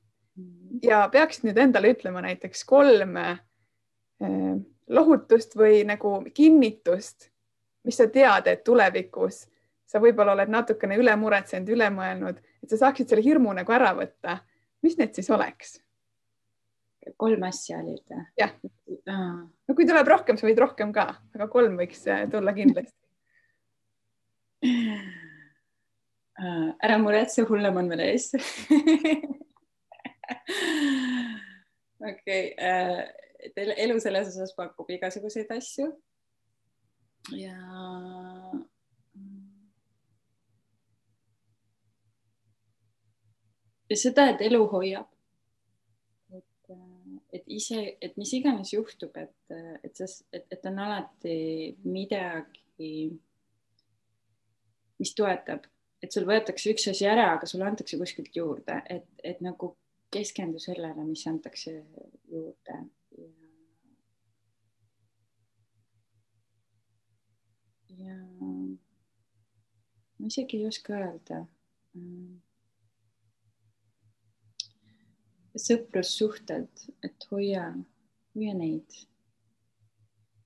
Ja 0.83 1.05
peaksid 1.13 1.47
nüüd 1.49 1.61
endale 1.61 1.93
ütlema 1.95 2.23
näiteks 2.25 2.65
kolm 2.69 3.17
eh, 3.21 3.39
lohutust 4.89 5.57
või 5.59 5.83
nagu 5.89 6.19
kinnitust, 6.35 7.29
mis 7.87 7.99
sa 7.99 8.09
tead, 8.13 8.49
et 8.49 8.65
tulevikus 8.65 9.45
sa 9.89 10.01
võib-olla 10.01 10.37
oled 10.37 10.53
natukene 10.53 10.97
üle 10.97 11.15
muretsenud, 11.21 11.69
üle 11.75 11.91
mõelnud, 11.93 12.39
et 12.63 12.73
sa 12.73 12.81
saaksid 12.87 13.11
selle 13.11 13.25
hirmu 13.25 13.53
nagu 13.57 13.73
ära 13.75 13.93
võtta. 13.97 14.41
mis 14.83 14.99
need 14.99 15.15
siis 15.15 15.31
oleks? 15.31 15.81
kolm 17.19 17.43
asja 17.43 17.81
olid 17.81 18.13
jah. 18.39 18.53
no 19.11 19.75
kui 19.75 19.87
tuleb 19.87 20.07
rohkem, 20.07 20.39
sa 20.39 20.47
võid 20.47 20.61
rohkem 20.63 20.93
ka, 20.95 21.09
aga 21.35 21.49
kolm 21.51 21.77
võiks 21.81 22.07
eh, 22.07 22.29
tulla 22.31 22.55
kindlasti 22.55 23.03
Äh, 26.43 26.69
ära 26.81 26.99
muretse, 26.99 27.43
hullem 27.45 27.77
on 27.77 27.91
veel 27.91 28.01
ees 28.07 28.31
okei, 32.11 32.45
et 32.57 33.59
äh, 33.59 33.73
elu 33.85 33.99
selles 34.03 34.33
osas 34.33 34.55
pakub 34.57 34.91
igasuguseid 34.91 35.51
asju. 35.57 35.89
ja. 37.39 37.57
ja 43.91 43.99
seda, 43.99 44.29
et 44.33 44.47
elu 44.49 44.63
hoiab. 44.73 45.11
et, 46.33 46.71
äh, 46.71 47.19
et 47.33 47.45
ise, 47.59 47.83
et 48.01 48.17
mis 48.17 48.33
iganes 48.39 48.73
juhtub, 48.75 49.17
et, 49.17 49.59
et 49.83 49.93
see, 49.97 50.25
et, 50.33 50.47
et 50.51 50.71
on 50.71 50.81
alati 50.87 51.37
midagi 51.85 52.95
mis 55.03 55.15
toetab, 55.19 55.67
et 56.03 56.15
sul 56.15 56.27
võetakse 56.29 56.73
üks 56.73 56.89
asi 56.93 57.07
ära, 57.09 57.33
aga 57.37 57.49
sulle 57.49 57.67
antakse 57.67 57.99
kuskilt 58.01 58.35
juurde, 58.37 58.79
et, 58.91 59.09
et 59.23 59.41
nagu 59.45 59.75
keskendu 60.13 60.61
sellele, 60.61 61.05
mis 61.05 61.27
antakse 61.27 61.73
juurde 62.29 62.77
ja. 63.19 63.29
ja 67.99 68.17
ma 70.19 70.27
isegi 70.27 70.61
ei 70.61 70.67
oska 70.69 70.97
öelda. 70.99 71.45
sõprussuhted, 75.63 76.87
et 77.05 77.27
hoia, 77.31 77.67
hoia 78.33 78.55
neid. 78.57 78.95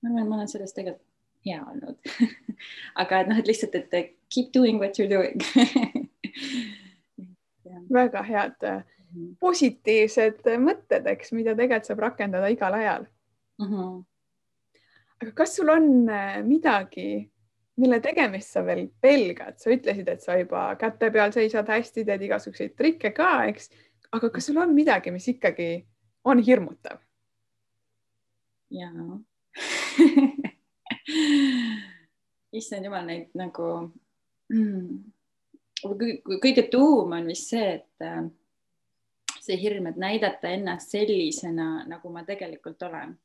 ma 0.01 0.09
arvan, 0.09 0.27
ma 0.27 0.35
olen 0.41 0.49
selles 0.51 0.75
tegelikult 0.75 1.05
hea 1.47 1.61
olnud 1.63 2.09
aga 3.01 3.21
et 3.21 3.29
noh, 3.31 3.39
et 3.39 3.47
lihtsalt, 3.47 3.77
et 3.79 4.17
keep 4.33 4.51
doing 4.53 4.81
what 4.81 4.99
you 4.99 5.07
are 5.07 5.13
doing 5.13 5.39
väga 7.89 8.23
head. 8.23 8.67
Positiivsed 9.39 10.45
mõtted, 10.63 11.07
eks, 11.13 11.31
mida 11.35 11.55
tegelikult 11.55 11.89
saab 11.89 12.03
rakendada 12.03 12.49
igal 12.51 12.73
ajal 12.73 13.07
mm. 13.61 13.65
-hmm. 13.65 14.03
aga 15.21 15.31
kas 15.31 15.55
sul 15.55 15.69
on 15.69 16.09
äh, 16.09 16.43
midagi, 16.45 17.31
mille 17.77 17.99
tegemist 17.99 18.51
sa 18.51 18.65
veel 18.65 18.87
pelgad, 19.01 19.59
sa 19.59 19.69
ütlesid, 19.71 20.07
et 20.09 20.21
sa 20.21 20.37
juba 20.39 20.75
käte 20.75 21.11
peal 21.11 21.31
seisad 21.31 21.67
hästi, 21.67 22.05
teed 22.05 22.21
igasuguseid 22.21 22.75
trikke 22.77 23.11
ka, 23.11 23.45
eks, 23.51 23.69
aga 24.11 24.29
kas 24.29 24.45
sul 24.45 24.57
on 24.57 24.73
midagi, 24.73 25.11
mis 25.11 25.27
ikkagi 25.27 25.87
on 26.23 26.39
hirmutav? 26.39 26.97
jaa 28.69 29.19
issand 32.57 32.85
jumal, 32.85 33.05
neid 33.07 33.29
nagu 33.37 33.91
mm, 34.51 34.97
kõige 36.41 36.67
tuum 36.71 37.11
on 37.17 37.29
vist 37.31 37.53
see, 37.53 37.77
et 37.79 38.05
äh, 38.05 38.23
see 39.47 39.57
hirm, 39.61 39.89
et 39.89 39.99
näidata 40.01 40.51
ennast 40.53 40.93
sellisena, 40.93 41.85
nagu 41.89 42.11
ma 42.13 42.23
tegelikult 42.27 42.83
olen. 42.89 43.17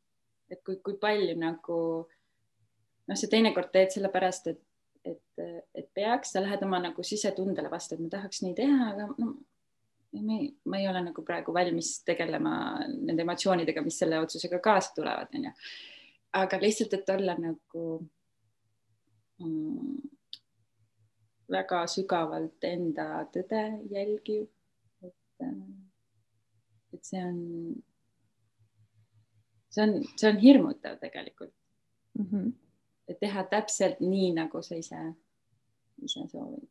et 0.52 0.60
kui, 0.66 0.76
kui 0.84 0.98
palju 1.00 1.32
nagu 1.40 1.76
noh, 3.08 3.16
sa 3.16 3.28
teinekord 3.30 3.70
teed 3.72 3.94
sellepärast, 3.94 4.50
et, 4.52 4.60
et, 5.08 5.44
et 5.74 5.88
peaks, 5.94 6.34
sa 6.34 6.42
lähed 6.44 6.60
oma 6.66 6.80
nagu 6.82 7.04
sisetundele 7.06 7.70
vastu, 7.72 7.96
et 7.96 8.04
ma 8.04 8.12
tahaks 8.12 8.42
nii 8.44 8.54
teha, 8.58 8.90
aga 8.92 9.08
no, 9.16 9.32
ma 10.12 10.36
ei, 10.36 10.50
ma 10.68 10.80
ei 10.80 10.88
ole 10.90 11.02
nagu 11.08 11.24
praegu 11.24 11.54
valmis 11.56 11.94
tegelema 12.04 12.54
nende 12.92 13.24
emotsioonidega, 13.24 13.84
mis 13.84 13.98
selle 14.02 14.20
otsusega 14.20 14.60
kaasa 14.64 14.92
tulevad, 14.96 15.32
onju. 15.38 15.52
aga 16.42 16.60
lihtsalt, 16.60 16.98
et 16.98 17.14
olla 17.16 17.36
nagu 17.40 17.86
mm, 19.40 20.10
väga 21.52 21.84
sügavalt 21.90 22.68
enda 22.68 23.24
tõde 23.32 23.62
jälgiv. 23.92 24.48
et, 25.02 25.48
et 27.02 27.08
see 27.10 27.22
on, 27.24 27.38
see 29.70 29.82
on, 29.82 29.94
see 30.16 30.28
on 30.30 30.38
hirmutav 30.38 30.98
tegelikult 31.00 31.52
mm. 32.18 32.26
-hmm. 32.30 32.52
et 33.08 33.18
teha 33.20 33.44
täpselt 33.50 34.00
nii, 34.00 34.32
nagu 34.38 34.62
sa 34.62 34.74
ise, 34.74 35.00
ise 36.02 36.28
soovid. 36.28 36.68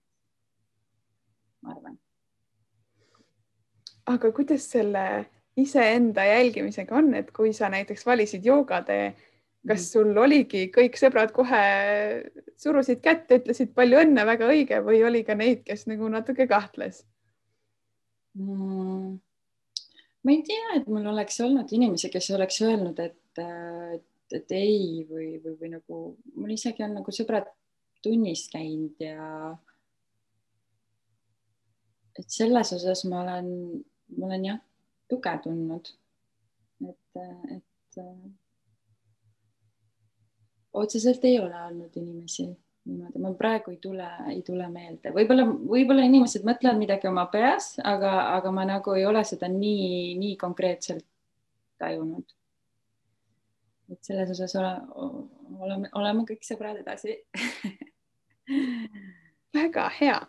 ma 1.61 1.71
arvan. 1.71 1.99
aga 4.05 4.31
kuidas 4.31 4.71
selle 4.71 5.25
iseenda 5.57 6.23
jälgimisega 6.25 6.95
on, 6.95 7.13
et 7.13 7.31
kui 7.31 7.53
sa 7.53 7.69
näiteks 7.69 8.05
valisid 8.05 8.45
joogatee 8.45 9.15
kas 9.67 9.91
sul 9.91 10.17
oligi 10.17 10.71
kõik 10.73 10.95
sõbrad 10.97 11.31
kohe 11.35 11.65
surusid 12.57 13.01
kätt, 13.01 13.29
ütlesid 13.31 13.75
palju 13.75 13.99
õnne, 13.99 14.25
väga 14.25 14.47
õige 14.47 14.79
või 14.81 15.03
oli 15.05 15.23
ka 15.23 15.35
neid, 15.35 15.61
kes 15.63 15.85
nagu 15.87 16.09
natuke 16.09 16.47
kahtles 16.47 17.03
mm.? 18.33 19.19
ma 20.23 20.33
ei 20.35 20.43
tea, 20.45 20.75
et 20.77 20.87
mul 20.91 21.07
oleks 21.11 21.39
olnud 21.43 21.71
inimesi, 21.73 22.11
kes 22.13 22.29
oleks 22.35 22.61
öelnud, 22.65 22.99
et, 23.01 23.41
et, 23.41 24.37
et 24.37 24.53
ei 24.55 25.05
või, 25.09 25.33
või, 25.43 25.55
või 25.59 25.71
nagu 25.73 26.01
mul 26.35 26.53
isegi 26.55 26.85
on 26.85 26.97
nagu 26.99 27.15
sõbrad 27.15 27.49
tunnis 28.05 28.47
käinud 28.51 29.01
ja 29.01 29.53
et 32.19 32.27
selles 32.29 32.73
osas 32.75 33.05
ma 33.09 33.23
olen, 33.23 33.49
ma 34.17 34.29
olen 34.29 34.47
jah, 34.51 34.61
tuge 35.09 35.33
tundnud. 35.43 35.93
et, 36.81 37.17
äh, 37.21 37.57
et 37.57 37.97
äh, 38.01 38.31
otseselt 40.73 41.25
ei 41.25 41.39
ole 41.39 41.65
olnud 41.67 41.95
inimesi 41.95 42.47
niimoodi, 42.89 43.21
ma 43.21 43.31
praegu 43.37 43.73
ei 43.73 43.77
tule, 43.81 44.07
ei 44.31 44.41
tule 44.45 44.67
meelde, 44.71 45.11
võib-olla, 45.13 45.45
võib-olla 45.45 46.05
inimesed 46.07 46.45
mõtlevad 46.47 46.79
midagi 46.79 47.09
oma 47.09 47.27
peas, 47.31 47.75
aga, 47.85 48.11
aga 48.37 48.53
ma 48.55 48.65
nagu 48.67 48.95
ei 48.97 49.05
ole 49.05 49.23
seda 49.27 49.49
nii, 49.51 50.15
nii 50.21 50.37
konkreetselt 50.41 51.05
tajunud. 51.81 52.25
et 53.91 54.07
selles 54.07 54.29
osas 54.31 54.53
ole, 54.55 54.71
oleme, 55.59 55.89
oleme 55.99 56.21
kõik 56.29 56.45
sõbrad 56.47 56.77
edasi. 56.79 57.17
Väga 59.57 59.89
hea, 59.97 60.19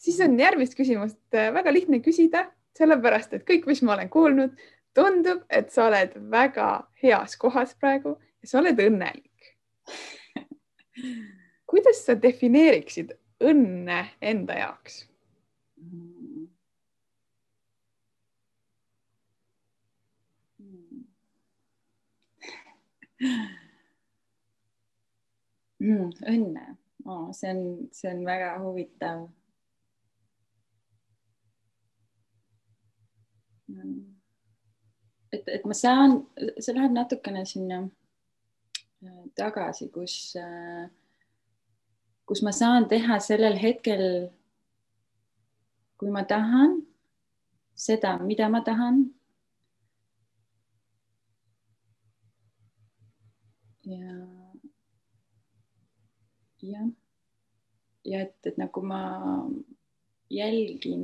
siis 0.00 0.16
on 0.24 0.38
järgmist 0.40 0.74
küsimust 0.78 1.36
äh, 1.36 1.50
väga 1.52 1.72
lihtne 1.72 1.98
küsida, 2.00 2.46
sellepärast 2.78 3.34
et 3.36 3.44
kõik, 3.44 3.66
mis 3.68 3.82
ma 3.84 3.92
olen 3.92 4.08
kuulnud, 4.08 4.54
tundub, 4.96 5.44
et 5.52 5.68
sa 5.74 5.90
oled 5.90 6.16
väga 6.32 6.70
heas 7.02 7.36
kohas 7.38 7.76
praegu 7.76 8.16
ja 8.40 8.48
sa 8.48 8.62
oled 8.62 8.80
õnnelik 8.80 9.52
kuidas 11.70 12.02
sa 12.06 12.16
defineeriksid 12.18 13.14
õnne 13.46 14.02
enda 14.20 14.58
jaoks 14.58 15.04
mm.? 15.78 16.48
Õnne 25.80 26.64
oh,, 27.06 27.30
see 27.32 27.50
on, 27.54 27.62
see 27.92 28.10
on 28.12 28.24
väga 28.26 28.54
huvitav. 28.60 29.28
Mm. 33.70 34.00
et, 35.30 35.46
et 35.46 35.66
ma 35.68 35.76
saan, 35.78 36.24
see 36.58 36.74
läheb 36.74 36.94
natukene 36.94 37.44
sinna 37.46 37.84
äh, 37.84 39.26
tagasi, 39.38 39.86
kus 39.94 40.34
äh, 40.40 40.88
kus 42.30 42.44
ma 42.46 42.52
saan 42.54 42.84
teha 42.86 43.16
sellel 43.18 43.56
hetkel, 43.58 44.04
kui 45.98 46.10
ma 46.14 46.22
tahan, 46.22 46.76
seda, 47.74 48.12
mida 48.22 48.46
ma 48.46 48.60
tahan. 48.62 49.08
ja, 53.90 54.14
jah, 56.62 56.86
ja 58.06 58.20
et, 58.22 58.36
et 58.46 58.60
nagu 58.62 58.84
ma 58.86 59.00
jälgin, 60.30 61.02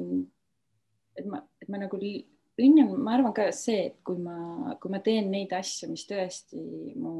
et 1.18 1.26
ma, 1.26 1.42
et 1.58 1.66
ma 1.66 1.82
nagu 1.82 1.98
õnn 1.98 2.84
on, 2.84 2.94
ma 3.02 3.16
arvan 3.16 3.34
ka 3.34 3.48
see, 3.50 3.88
et 3.88 3.98
kui 4.06 4.22
ma, 4.22 4.76
kui 4.78 4.94
ma 4.94 5.02
teen 5.02 5.32
neid 5.34 5.50
asju, 5.58 5.90
mis 5.90 6.06
tõesti 6.06 6.62
mu, 6.94 7.16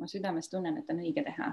ma 0.00 0.08
südames 0.08 0.48
tunnen, 0.48 0.80
et 0.80 0.88
on 0.88 1.04
õige 1.04 1.28
teha. 1.28 1.52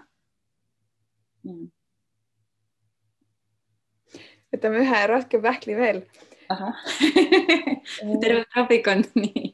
Võtame 4.51 4.83
ühe 4.83 5.05
raske 5.07 5.39
pähkli 5.41 5.77
veel. 5.79 6.03
terve 8.21 8.43
traafik 8.51 8.87
on 8.91 9.05
nii 9.23 9.53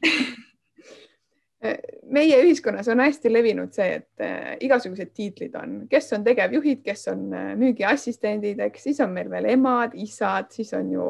meie 2.12 2.38
ühiskonnas 2.44 2.88
on 2.92 3.02
hästi 3.02 3.32
levinud 3.32 3.74
see, 3.74 3.98
et 4.00 4.24
äh, 4.24 4.56
igasugused 4.64 5.12
tiitlid 5.16 5.56
on, 5.58 5.78
kes 5.90 6.12
on 6.14 6.24
tegevjuhid, 6.26 6.84
kes 6.86 7.08
on 7.12 7.24
äh, 7.34 7.48
müügiassistendid, 7.60 8.62
eks 8.68 8.88
siis 8.90 9.02
on 9.04 9.14
meil 9.16 9.30
veel 9.32 9.50
emad, 9.56 9.96
isad, 9.98 10.52
siis 10.54 10.74
on 10.78 10.92
ju 10.94 11.08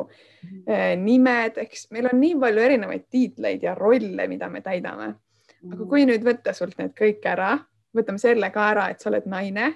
äh, 0.71 0.93
nimed, 0.99 1.59
eks 1.63 1.89
meil 1.95 2.09
on 2.11 2.19
nii 2.21 2.37
palju 2.41 2.63
erinevaid 2.63 3.07
tiitleid 3.11 3.65
ja 3.67 3.75
rolle, 3.77 4.27
mida 4.31 4.49
me 4.49 4.63
täidame. 4.65 5.13
aga 5.67 5.89
kui 5.89 6.05
nüüd 6.07 6.23
võtta 6.23 6.53
sult 6.55 6.77
need 6.79 6.93
kõik 6.97 7.25
ära, 7.27 7.57
võtame 7.97 8.21
selle 8.21 8.51
ka 8.53 8.69
ära, 8.71 8.89
et 8.91 9.01
sa 9.01 9.11
oled 9.11 9.27
naine. 9.27 9.73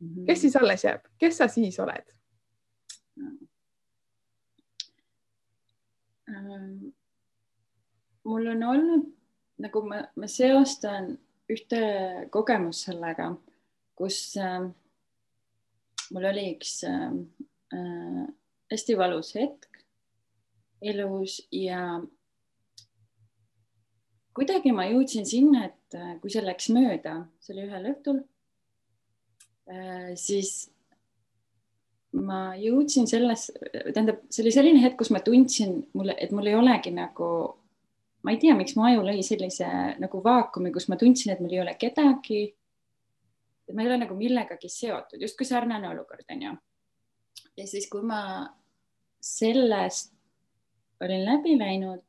Kes 0.00 0.40
siis 0.44 0.56
alles 0.56 0.84
jääb, 0.84 1.04
kes 1.20 1.38
sa 1.40 1.48
siis 1.48 1.78
oled 1.80 2.12
ähm,? 6.30 6.92
mul 8.24 8.46
on 8.52 8.62
olnud 8.62 9.08
nagu 9.60 9.82
ma, 9.88 10.02
ma 10.16 10.28
seostan 10.28 11.12
ühte 11.50 11.80
kogemust 12.32 12.86
sellega, 12.86 13.32
kus 13.98 14.36
äh, 14.40 14.62
mul 16.14 16.28
oli 16.30 16.46
üks 16.54 16.78
äh, 16.88 17.10
äh, 17.74 18.24
hästi 18.72 18.96
valus 18.98 19.34
hetk 19.36 19.68
elus 20.80 21.40
ja 21.52 22.00
kuidagi 24.32 24.72
ma 24.72 24.86
jõudsin 24.88 25.26
sinna, 25.28 25.66
et 25.68 25.98
äh, 25.98 26.14
kui 26.22 26.32
see 26.32 26.44
läks 26.44 26.70
mööda, 26.72 27.24
see 27.42 27.56
oli 27.56 27.66
ühel 27.68 27.90
õhtul 27.92 28.22
Äh, 28.22 28.39
siis 30.18 30.70
ma 32.16 32.54
jõudsin 32.58 33.06
selles, 33.10 33.48
tähendab, 33.94 34.22
see 34.32 34.42
oli 34.44 34.52
selline 34.54 34.82
hetk, 34.82 34.98
kus 35.00 35.12
ma 35.14 35.22
tundsin 35.24 35.76
mulle, 35.94 36.16
et 36.18 36.32
mul 36.34 36.50
ei 36.50 36.56
olegi 36.58 36.92
nagu, 36.94 37.28
ma 38.26 38.34
ei 38.34 38.40
tea, 38.42 38.56
miks 38.58 38.74
mu 38.76 38.86
aju 38.88 39.04
lõi 39.06 39.22
sellise 39.26 39.68
nagu 40.02 40.22
vaakumi, 40.24 40.72
kus 40.74 40.88
ma 40.90 40.98
tundsin, 41.00 41.34
et 41.34 41.42
mul 41.42 41.54
ei 41.54 41.62
ole 41.62 41.76
kedagi. 41.78 42.42
et 43.68 43.76
ma 43.76 43.84
ei 43.84 43.88
ole 43.92 44.00
nagu 44.02 44.16
millegagi 44.18 44.68
seotud, 44.68 45.20
justkui 45.22 45.46
sarnane 45.46 45.88
olukord 45.92 46.26
on 46.34 46.42
ju. 46.42 46.54
ja 47.56 47.66
siis, 47.66 47.86
kui 47.90 48.02
ma 48.02 48.50
sellest 49.22 50.14
olin 51.00 51.22
läbi 51.24 51.54
läinud, 51.58 52.02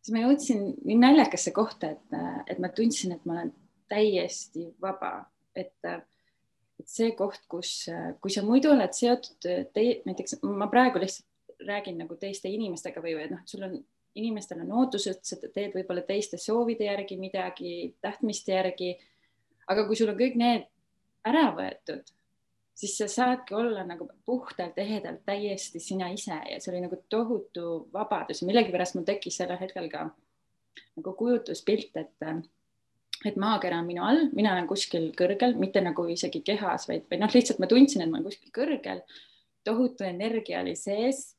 siis 0.00 0.14
ma 0.14 0.22
jõudsin 0.22 0.68
nii 0.86 1.00
naljakasse 1.02 1.50
kohta, 1.56 1.90
et, 1.96 2.20
et 2.46 2.62
ma 2.62 2.70
tundsin, 2.70 3.16
et 3.16 3.26
ma 3.26 3.40
olen 3.40 3.50
täiesti 3.90 4.70
vaba, 4.82 5.26
et 5.56 5.74
et 5.82 6.15
see 6.84 7.12
koht, 7.16 7.40
kus, 7.48 7.86
kui 8.20 8.32
sa 8.32 8.42
muidu 8.44 8.72
oled 8.74 8.92
seotud 8.94 9.48
tei-, 9.74 10.00
näiteks 10.06 10.40
ma 10.44 10.68
praegu 10.72 11.00
lihtsalt 11.02 11.26
räägin 11.66 11.98
nagu 11.98 12.16
teiste 12.20 12.50
inimestega 12.52 13.00
või, 13.00 13.14
või 13.16 13.30
noh, 13.32 13.40
sul 13.48 13.64
on, 13.64 13.76
inimestel 14.16 14.60
on 14.64 14.72
ootused, 14.80 15.22
sa 15.24 15.38
teed 15.40 15.74
võib-olla 15.76 16.04
teiste 16.06 16.38
soovide 16.40 16.88
järgi 16.88 17.16
midagi, 17.20 17.72
tahtmiste 18.04 18.52
järgi. 18.52 18.96
aga 19.66 19.86
kui 19.86 19.96
sul 19.96 20.12
on 20.12 20.18
kõik 20.18 20.36
need 20.38 20.68
ära 21.26 21.48
võetud, 21.56 22.12
siis 22.76 22.96
sa 22.98 23.08
saadki 23.08 23.54
olla 23.54 23.84
nagu 23.84 24.08
puhtalt, 24.24 24.78
ehedalt, 24.78 25.24
täiesti 25.26 25.80
sina 25.80 26.10
ise 26.12 26.36
ja 26.50 26.60
see 26.60 26.72
oli 26.72 26.84
nagu 26.84 27.00
tohutu 27.08 27.88
vabadus 27.92 28.42
millegipärast 28.46 28.94
mul 28.94 29.08
tekkis 29.08 29.40
sellel 29.40 29.58
hetkel 29.60 29.88
ka 29.90 30.10
nagu 30.96 31.12
kujutluspilt, 31.16 31.96
et 31.96 32.26
et 33.24 33.36
maakera 33.40 33.78
on 33.80 33.86
minu 33.88 34.04
all, 34.04 34.26
mina 34.36 34.52
olen 34.52 34.68
kuskil 34.68 35.08
kõrgel, 35.16 35.56
mitte 35.60 35.80
nagu 35.84 36.04
isegi 36.12 36.42
kehas, 36.44 36.86
vaid, 36.90 37.06
vaid 37.10 37.22
noh, 37.22 37.32
lihtsalt 37.32 37.62
ma 37.62 37.68
tundsin, 37.70 38.04
et 38.04 38.10
ma 38.10 38.18
olen 38.18 38.28
kuskil 38.28 38.52
kõrgel. 38.54 39.02
tohutu 39.66 40.04
energia 40.06 40.60
oli 40.60 40.76
sees. 40.76 41.36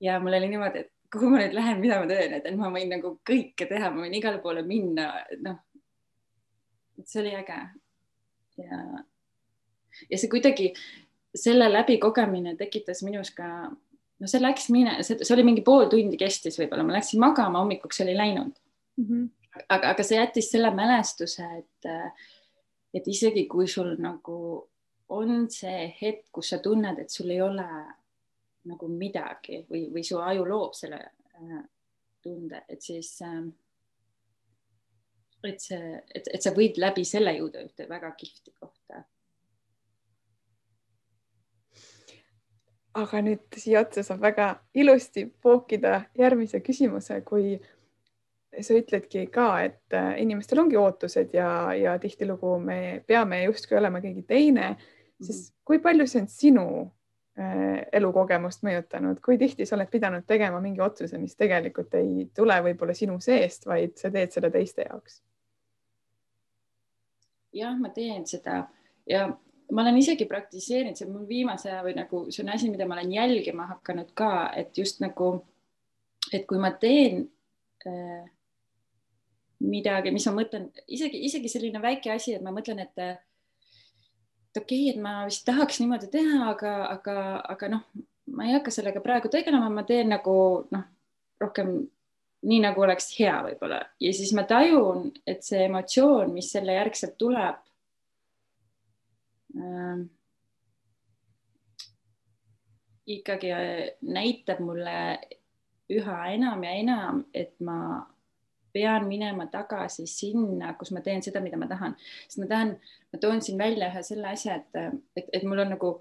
ja 0.00 0.18
mul 0.20 0.34
oli 0.34 0.48
niimoodi, 0.48 0.86
et 0.86 0.90
kuhu 1.12 1.30
ma 1.30 1.42
nüüd 1.42 1.54
lähen, 1.54 1.78
mida 1.80 2.00
ma 2.00 2.08
teen, 2.08 2.34
et 2.38 2.48
ma 2.56 2.72
võin 2.72 2.90
nagu 2.90 3.14
kõike 3.28 3.68
teha, 3.68 3.90
ma 3.92 4.06
võin 4.06 4.16
igale 4.16 4.40
poole 4.42 4.64
minna, 4.66 5.12
noh. 5.44 5.60
see 7.04 7.20
oli 7.20 7.36
äge. 7.36 7.60
ja, 8.62 8.80
ja 10.08 10.18
see 10.18 10.32
kuidagi 10.32 10.72
selle 11.36 11.68
läbikogemine 11.72 12.56
tekitas 12.56 13.02
minus 13.04 13.30
ka, 13.36 13.68
no 14.20 14.28
see 14.30 14.40
läks 14.40 14.70
mine, 14.72 14.98
see 15.04 15.34
oli 15.34 15.44
mingi 15.44 15.64
pool 15.64 15.88
tundi 15.92 16.18
kestis, 16.20 16.58
võib-olla 16.60 16.84
ma 16.88 16.96
läksin 16.98 17.20
magama, 17.20 17.60
hommikuks 17.60 18.00
oli 18.04 18.16
läinud 18.16 18.56
mm. 18.96 19.06
-hmm 19.06 19.30
aga, 19.68 19.92
aga 19.92 20.04
see 20.06 20.18
jättis 20.18 20.50
selle 20.52 20.70
mälestuse, 20.74 21.48
et, 21.58 21.90
et 22.94 23.08
isegi 23.08 23.46
kui 23.50 23.68
sul 23.68 23.94
nagu 24.00 24.36
on 25.12 25.46
see 25.52 25.88
hetk, 26.00 26.28
kus 26.32 26.52
sa 26.54 26.60
tunned, 26.64 26.98
et 27.02 27.10
sul 27.12 27.30
ei 27.30 27.40
ole 27.44 27.66
nagu 28.68 28.88
midagi 28.88 29.64
või, 29.68 29.88
või 29.92 30.04
su 30.06 30.20
aju 30.22 30.46
loob 30.46 30.76
selle 30.78 31.00
äh, 31.02 31.58
tunde, 32.22 32.62
et 32.70 32.80
siis 32.82 33.16
äh, 33.26 33.42
et 35.48 35.60
see, 35.60 36.02
et, 36.14 36.28
et 36.34 36.42
sa 36.42 36.52
võid 36.54 36.78
läbi 36.80 37.04
selle 37.06 37.34
jõuda 37.36 37.64
ühte 37.66 37.88
väga 37.90 38.12
kihvti 38.18 38.54
kohta. 38.58 39.04
aga 42.92 43.22
nüüd 43.24 43.56
siia 43.56 43.80
otsa 43.80 44.02
saab 44.04 44.20
väga 44.20 44.46
ilusti 44.76 45.22
pookida 45.40 46.02
järgmise 46.12 46.58
küsimuse, 46.60 47.22
kui 47.24 47.54
sa 48.60 48.76
ütledki 48.76 49.26
ka, 49.32 49.46
et 49.64 49.96
äh, 49.96 50.14
inimestel 50.22 50.60
ongi 50.60 50.76
ootused 50.76 51.32
ja, 51.36 51.72
ja 51.76 51.94
tihtilugu 52.00 52.58
me 52.60 52.80
peame 53.06 53.42
justkui 53.46 53.78
olema 53.78 54.02
keegi 54.04 54.26
teine, 54.28 54.74
siis 55.22 55.46
mhm. 55.48 55.54
kui 55.64 55.80
palju 55.84 56.06
see 56.10 56.20
on 56.20 56.28
sinu 56.28 56.66
äh, 57.40 57.86
elukogemust 57.96 58.64
mõjutanud, 58.66 59.22
kui 59.24 59.38
tihti 59.40 59.66
sa 59.68 59.78
oled 59.78 59.90
pidanud 59.92 60.26
tegema 60.28 60.60
mingi 60.60 60.84
otsuse, 60.84 61.20
mis 61.22 61.36
tegelikult 61.38 61.94
ei 62.00 62.26
tule 62.36 62.58
võib-olla 62.68 62.96
sinu 62.96 63.16
seest, 63.24 63.66
vaid 63.70 63.96
sa 64.00 64.12
teed 64.12 64.34
seda 64.36 64.52
teiste 64.52 64.88
jaoks? 64.88 65.22
jah, 67.52 67.72
ma 67.76 67.90
teen 67.92 68.24
seda 68.28 68.62
ja 69.08 69.26
ma 69.72 69.82
olen 69.82 69.96
isegi 70.00 70.26
praktiseerinud, 70.28 70.96
see 70.96 71.08
on 71.08 71.16
mul 71.16 71.26
viimase 71.28 71.70
aja 71.70 71.82
või 71.84 71.94
nagu 71.96 72.24
see 72.32 72.44
on 72.44 72.52
asi, 72.52 72.68
mida 72.72 72.86
ma 72.88 72.96
olen 72.98 73.12
jälgima 73.12 73.68
hakanud 73.70 74.12
ka, 74.18 74.50
et 74.56 74.76
just 74.78 75.00
nagu, 75.04 75.34
et 76.32 76.46
kui 76.48 76.60
ma 76.60 76.72
teen 76.80 77.24
äh, 77.88 78.24
midagi, 79.62 80.12
mis 80.14 80.26
ma 80.28 80.34
mõtlen, 80.40 80.68
isegi, 80.90 81.20
isegi 81.28 81.50
selline 81.50 81.82
väike 81.82 82.12
asi, 82.14 82.36
et 82.36 82.44
ma 82.44 82.54
mõtlen, 82.54 82.82
et 82.82 83.04
et 84.52 84.60
okei 84.60 84.88
okay,, 84.88 84.92
et 84.92 85.00
ma 85.00 85.22
vist 85.28 85.46
tahaks 85.48 85.80
niimoodi 85.80 86.10
teha, 86.12 86.50
aga, 86.50 86.72
aga, 86.92 87.16
aga 87.54 87.70
noh, 87.72 87.84
ma 88.36 88.46
ei 88.48 88.56
hakka 88.56 88.72
sellega 88.74 89.00
praegu 89.04 89.30
tegelema, 89.32 89.70
ma 89.72 89.84
teen 89.88 90.12
nagu 90.12 90.34
noh, 90.72 90.86
rohkem 91.40 91.74
nii 92.42 92.62
nagu 92.64 92.82
oleks 92.82 93.12
hea 93.18 93.34
võib-olla 93.46 93.78
ja 94.02 94.12
siis 94.16 94.32
ma 94.34 94.44
tajun, 94.48 95.10
et 95.26 95.44
see 95.46 95.62
emotsioon, 95.68 96.32
mis 96.34 96.50
selle 96.54 96.74
järgselt 96.78 97.14
tuleb 97.20 97.60
äh,. 99.58 100.02
ikkagi 103.12 103.52
näitab 104.06 104.62
mulle 104.62 104.96
üha 105.92 106.18
enam 106.32 106.62
ja 106.64 106.74
enam, 106.80 107.24
et 107.34 107.54
ma 107.60 107.78
pean 108.72 109.06
minema 109.08 109.46
tagasi 109.52 110.06
sinna, 110.10 110.72
kus 110.78 110.92
ma 110.94 111.02
teen 111.04 111.22
seda, 111.24 111.42
mida 111.44 111.58
ma 111.60 111.68
tahan, 111.70 111.96
sest 112.26 112.40
ma 112.42 112.48
tahan, 112.50 112.72
ma 113.12 113.20
toon 113.22 113.42
siin 113.44 113.60
välja 113.60 113.90
ühe 113.92 114.02
selle 114.06 114.32
asja, 114.32 114.60
et, 114.60 115.02
et, 115.16 115.28
et 115.32 115.44
mul 115.48 115.64
on 115.64 115.74
nagu, 115.76 115.92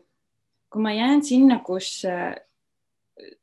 kui 0.72 0.84
ma 0.84 0.94
jään 0.96 1.24
sinna, 1.28 1.60
kus 1.66 2.00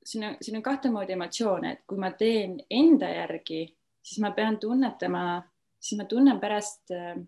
siin 0.04 0.24
on, 0.24 0.36
siin 0.42 0.58
on 0.58 0.64
kahte 0.64 0.90
moodi 0.90 1.14
emotsioone, 1.14 1.72
et 1.72 1.82
kui 1.86 2.00
ma 2.00 2.10
teen 2.18 2.58
enda 2.70 3.10
järgi, 3.12 3.64
siis 4.02 4.22
ma 4.24 4.32
pean 4.36 4.58
tunnetama, 4.60 5.24
siis 5.78 6.00
ma 6.00 6.08
tunnen 6.08 6.40
pärast 6.40 6.94
äh, 6.96 7.18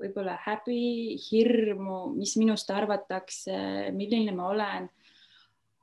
võib-olla 0.00 0.36
häbi, 0.44 1.16
hirmu, 1.30 2.12
mis 2.16 2.36
minust 2.40 2.70
arvatakse, 2.70 3.56
milline 3.96 4.34
ma 4.36 4.50
olen. 4.52 4.90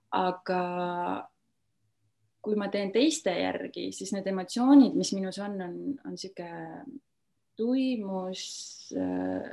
aga 0.10 0.60
kui 2.42 2.56
ma 2.56 2.70
teen 2.72 2.92
teiste 2.96 3.34
järgi, 3.36 3.90
siis 3.96 4.14
need 4.16 4.28
emotsioonid, 4.32 4.96
mis 4.96 5.12
minus 5.16 5.40
on, 5.44 5.58
on, 5.62 5.80
on 6.08 6.18
sihuke 6.18 6.48
tuimus 7.60 8.44
äh, 8.96 9.50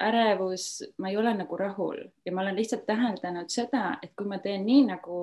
ärevus, 0.00 0.82
ma 0.98 1.10
ei 1.10 1.18
ole 1.20 1.34
nagu 1.36 1.56
rahul 1.56 2.00
ja 2.24 2.32
ma 2.32 2.42
olen 2.42 2.56
lihtsalt 2.56 2.86
täheldanud 2.88 3.52
seda, 3.52 3.98
et 4.02 4.14
kui 4.16 4.26
ma 4.26 4.40
teen 4.42 4.64
nii, 4.66 4.86
nagu 4.88 5.20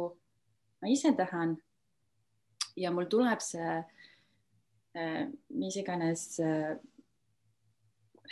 ma 0.81 0.91
ise 0.91 1.11
tahan 1.17 1.57
ja 2.79 2.91
mul 2.93 3.09
tuleb 3.11 3.41
see 3.43 3.73
äh, 3.81 5.25
mis 5.49 5.77
iganes 5.81 6.25
äh, 6.45 6.77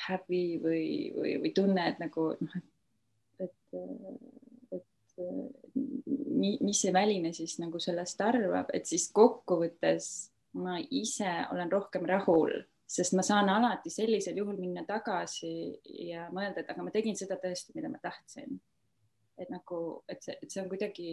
häbi 0.08 0.44
või, 0.64 0.86
või, 1.16 1.34
või 1.44 1.54
tunne, 1.56 1.90
et 1.92 2.00
nagu 2.00 2.30
noh, 2.40 2.60
et, 2.60 3.50
et, 3.50 3.80
et 5.20 5.80
mis 6.40 6.82
see 6.82 6.94
väline 6.94 7.34
siis 7.36 7.58
nagu 7.60 7.80
sellest 7.82 8.22
arvab, 8.24 8.72
et 8.74 8.88
siis 8.88 9.10
kokkuvõttes 9.16 10.10
ma 10.60 10.80
ise 10.80 11.30
olen 11.54 11.72
rohkem 11.72 12.06
rahul, 12.10 12.54
sest 12.90 13.14
ma 13.18 13.26
saan 13.26 13.52
alati 13.54 13.92
sellisel 13.94 14.40
juhul 14.40 14.58
minna 14.58 14.84
tagasi 14.88 15.52
ja 16.10 16.28
mõelda, 16.34 16.64
et 16.64 16.72
aga 16.72 16.86
ma 16.86 16.94
tegin 16.94 17.18
seda 17.18 17.38
tõesti, 17.42 17.76
mida 17.78 17.92
ma 17.92 18.02
tahtsin. 18.02 18.60
et 19.40 19.48
nagu, 19.50 20.04
et 20.12 20.20
see, 20.20 20.34
et 20.44 20.52
see 20.52 20.60
on 20.60 20.66
kuidagi, 20.68 21.12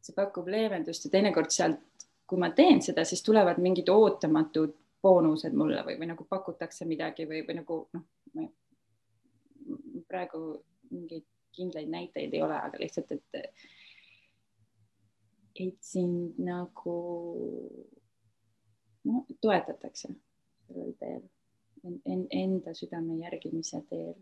see 0.00 0.14
pakub 0.16 0.46
leevendust 0.48 1.04
ja 1.04 1.10
teinekord 1.12 1.52
sealt, 1.52 2.06
kui 2.24 2.40
ma 2.40 2.48
teen 2.56 2.80
seda, 2.80 3.04
siis 3.04 3.20
tulevad 3.22 3.58
mingid 3.60 3.90
ootamatud 3.92 4.72
boonused 5.04 5.52
mulle 5.52 5.82
või, 5.84 5.98
või 6.00 6.08
nagu 6.14 6.24
pakutakse 6.24 6.88
midagi 6.88 7.26
või, 7.28 7.42
või 7.44 7.58
nagu 7.58 7.76
noh, 7.92 8.48
praegu 10.08 10.40
mingeid 10.90 11.26
kindlaid 11.56 11.88
näiteid 11.90 12.34
ei 12.34 12.42
ole, 12.42 12.58
aga 12.60 12.78
lihtsalt, 12.80 13.12
et 13.16 13.66
et 15.56 15.76
sind 15.80 16.36
nagu 16.44 16.96
no, 19.06 19.22
toetatakse 19.40 20.10
sellel 20.66 20.92
teel 21.00 21.22
en,, 21.86 22.00
en, 22.04 22.26
enda 22.30 22.74
südame 22.74 23.20
järgimise 23.22 23.80
teel. 23.90 24.14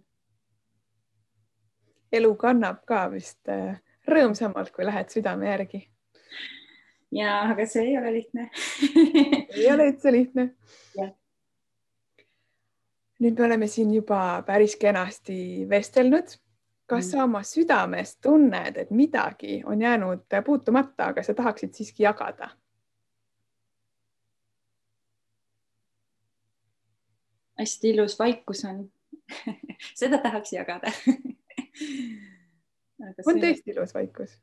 elu 2.15 2.31
kannab 2.39 2.85
ka 2.87 3.07
vist 3.11 3.51
äh, 3.51 3.81
rõõmsamalt, 4.07 4.71
kui 4.75 4.87
lähed 4.87 5.11
südame 5.11 5.51
järgi. 5.51 5.83
ja, 7.15 7.41
aga 7.51 7.67
see 7.67 7.89
ei 7.89 7.99
ole 7.99 8.15
lihtne 8.21 8.49
ei 9.59 9.69
ole 9.73 9.91
üldse 9.91 10.13
lihtne. 10.15 10.49
nüüd 13.25 13.39
me 13.39 13.47
oleme 13.47 13.67
siin 13.71 13.95
juba 13.95 14.43
päris 14.47 14.77
kenasti 14.77 15.67
vestelnud 15.69 16.39
kas 16.87 17.11
sa 17.11 17.25
oma 17.25 17.43
südames 17.43 18.17
tunned, 18.23 18.77
et 18.77 18.91
midagi 18.91 19.63
on 19.65 19.83
jäänud 19.83 20.27
puutumata, 20.45 21.07
aga 21.07 21.23
sa 21.23 21.35
tahaksid 21.35 21.75
siiski 21.75 22.03
jagada? 22.03 22.49
hästi 27.59 27.91
ilus 27.91 28.19
vaikus 28.19 28.65
on 28.65 28.91
seda 30.01 30.19
tahaks 30.19 30.53
jagada 30.53 30.93
on 33.29 33.41
tõesti 33.41 33.71
ilus 33.71 33.95
vaikus? 33.95 34.43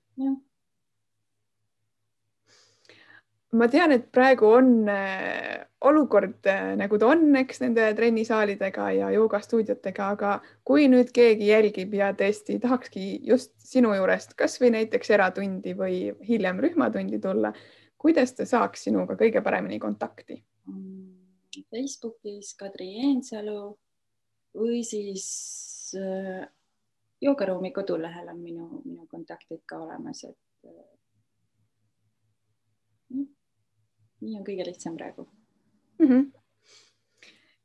Ma 3.58 3.68
tean, 3.72 3.92
et 3.92 4.08
praegu 4.14 4.48
on 4.48 4.70
äh, 4.90 5.64
olukord 5.88 6.48
äh, 6.48 6.72
nagu 6.80 6.98
ta 7.02 7.10
on, 7.12 7.26
eks 7.42 7.62
nende 7.64 7.90
trennisaalidega 7.98 8.88
ja 8.96 9.10
joogastuudiotega, 9.16 10.08
aga 10.16 10.36
kui 10.68 10.88
nüüd 10.92 11.12
keegi 11.16 11.50
jälgib 11.52 11.96
ja 11.98 12.12
tõesti 12.18 12.60
tahakski 12.64 13.06
just 13.28 13.54
sinu 13.60 13.94
juurest 13.98 14.36
kasvõi 14.40 14.72
näiteks 14.78 15.12
eratundi 15.18 15.76
või 15.78 16.00
hiljem 16.28 16.62
rühmatundi 16.64 17.20
tulla, 17.24 17.54
kuidas 18.02 18.36
ta 18.38 18.48
saaks 18.48 18.88
sinuga 18.88 19.18
kõige 19.20 19.44
paremini 19.44 19.82
kontakti? 19.84 20.40
Facebookis 21.72 22.54
Kadri 22.60 22.88
Jeensalu 22.96 23.60
või 24.56 24.80
siis 24.88 25.28
äh, 26.00 26.48
joogaruumi 27.22 27.74
kodulehel 27.76 28.32
on 28.32 28.40
minu, 28.40 28.70
minu 28.86 29.06
kontaktid 29.12 29.66
ka 29.68 29.84
olemas, 29.84 30.24
et 30.24 30.40
nii 34.22 34.38
on 34.40 34.46
kõige 34.48 34.66
lihtsam 34.68 34.98
praegu 34.98 35.26
mm. 36.00 36.08
-hmm. 36.08 36.26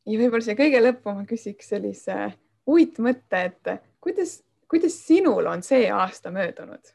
ja 0.07 0.18
võib-olla 0.20 0.44
siia 0.44 0.59
kõige 0.59 0.82
lõppu 0.82 1.14
ma 1.14 1.26
küsiks 1.28 1.72
sellise 1.72 2.18
uitmõtte, 2.66 3.42
et 3.50 3.72
kuidas, 4.02 4.40
kuidas 4.70 4.96
sinul 5.07 5.46
on 5.46 5.62
see 5.62 5.90
aasta 5.92 6.32
möödunud? 6.34 6.92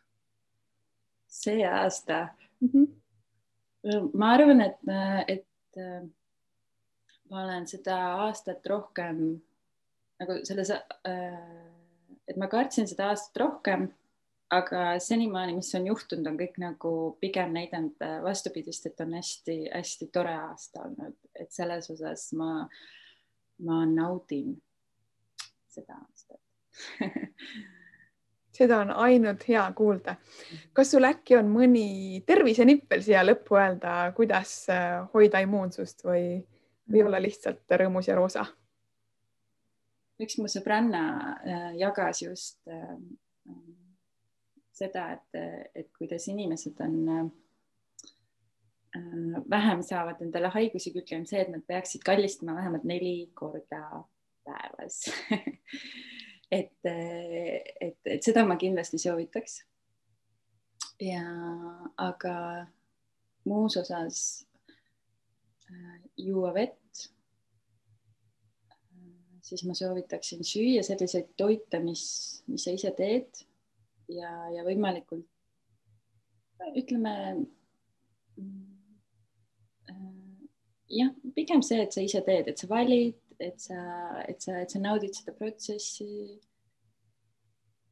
see 1.27 1.63
aasta 1.67 2.27
mm? 2.59 2.69
-hmm. 2.73 4.09
ma 4.13 4.33
arvan, 4.35 4.61
et, 4.61 4.79
et 5.27 5.81
ma 7.29 7.43
olen 7.45 7.67
seda 7.67 7.97
aastat 8.27 8.65
rohkem 8.67 9.41
nagu 10.21 10.37
selles, 10.45 10.69
et 12.27 12.37
ma 12.37 12.47
kartsin 12.47 12.87
seda 12.87 13.09
aastat 13.09 13.39
rohkem 13.41 13.87
aga 14.51 14.99
senimaani, 14.99 15.55
mis 15.55 15.71
on 15.79 15.87
juhtunud, 15.87 16.27
on 16.27 16.39
kõik 16.39 16.57
nagu 16.61 16.93
pigem 17.23 17.53
näidanud 17.55 18.03
äh, 18.03 18.17
vastupidist, 18.23 18.89
et 18.89 18.99
on 19.03 19.15
hästi-hästi 19.15 20.09
tore 20.13 20.33
aasta 20.35 20.85
olnud, 20.87 21.15
et 21.39 21.51
selles 21.55 21.89
osas 21.93 22.27
ma, 22.37 22.65
ma 23.67 23.83
naudin 23.87 24.55
seda 25.71 25.95
aastat 25.95 26.41
seda 28.55 28.81
on 28.83 28.91
ainult 29.05 29.47
hea 29.47 29.63
kuulda. 29.75 30.15
kas 30.73 30.91
sul 30.91 31.07
äkki 31.07 31.37
on 31.39 31.51
mõni 31.51 32.21
tervisenipp 32.27 32.89
veel 32.91 33.03
siia 33.05 33.23
lõppu 33.25 33.59
öelda, 33.59 34.11
kuidas 34.17 34.55
äh, 34.69 35.01
hoida 35.13 35.41
immuunsust 35.45 36.03
või, 36.05 36.41
või 36.91 37.05
olla 37.07 37.21
lihtsalt 37.23 37.79
rõõmus 37.81 38.11
ja 38.11 38.19
roosa? 38.19 38.45
üks 40.21 40.37
mu 40.37 40.51
sõbranna 40.51 41.05
äh, 41.39 41.69
jagas 41.79 42.21
just 42.21 42.59
seda, 44.73 45.11
et, 45.13 45.39
et 45.75 45.89
kuidas 45.97 46.27
inimesed 46.31 46.79
on 46.83 46.97
äh, 47.15 47.25
vähem 49.49 49.83
saavad 49.83 50.21
endale 50.23 50.51
haigusi 50.53 50.93
külge, 50.95 51.17
on 51.17 51.27
see, 51.27 51.41
et 51.43 51.51
nad 51.51 51.63
peaksid 51.67 52.03
kallistama 52.05 52.55
vähemalt 52.57 52.83
neli 52.87 53.31
korda 53.33 54.03
päevas 54.45 55.03
et, 56.59 56.73
et, 56.85 57.99
et 58.05 58.23
seda 58.23 58.45
ma 58.47 58.57
kindlasti 58.59 58.99
soovitaks. 59.01 59.61
ja 61.01 61.23
aga 61.97 62.35
muus 63.49 63.77
osas 63.77 64.45
äh, 65.71 66.01
juua 66.17 66.53
vett 66.53 67.07
äh, 68.71 69.31
siis 69.41 69.63
ma 69.65 69.73
soovitaksin 69.77 70.43
süüa 70.45 70.83
selliseid 70.85 71.31
toite, 71.37 71.79
mis, 71.79 72.03
mis 72.47 72.67
sa 72.67 72.75
ise 72.75 72.91
teed 72.97 73.45
ja, 74.17 74.31
ja 74.55 74.65
võimalikult 74.67 75.27
ütleme 76.77 77.13
äh, 79.89 80.31
jah, 80.89 81.11
pigem 81.35 81.61
see, 81.65 81.81
et 81.83 81.93
sa 81.93 82.03
ise 82.05 82.21
teed, 82.25 82.47
et 82.51 82.61
sa 82.61 82.69
valid, 82.69 83.17
et 83.41 83.59
sa, 83.61 83.81
et 84.29 84.41
sa, 84.43 84.61
et 84.61 84.71
sa 84.71 84.81
naudid 84.81 85.15
seda 85.17 85.33
protsessi. 85.37 86.39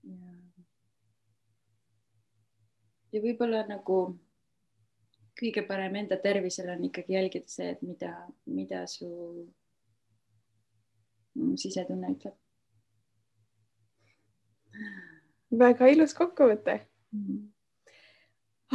ja, 0.03 0.33
ja 3.13 3.21
võib-olla 3.23 3.65
nagu 3.67 4.01
kõige 5.39 5.63
parem 5.67 5.95
enda 6.01 6.17
tervisele 6.19 6.75
on 6.75 6.83
ikkagi 6.89 7.15
jälgida 7.15 7.47
see, 7.47 7.71
et 7.73 7.81
mida, 7.85 8.13
mida 8.45 8.83
su 8.91 9.07
sisetunne 11.55 12.11
ütleb. 12.15 12.35
Väga 15.51 15.87
ilus 15.87 16.13
kokkuvõte 16.13 16.79
mm. 17.11 17.39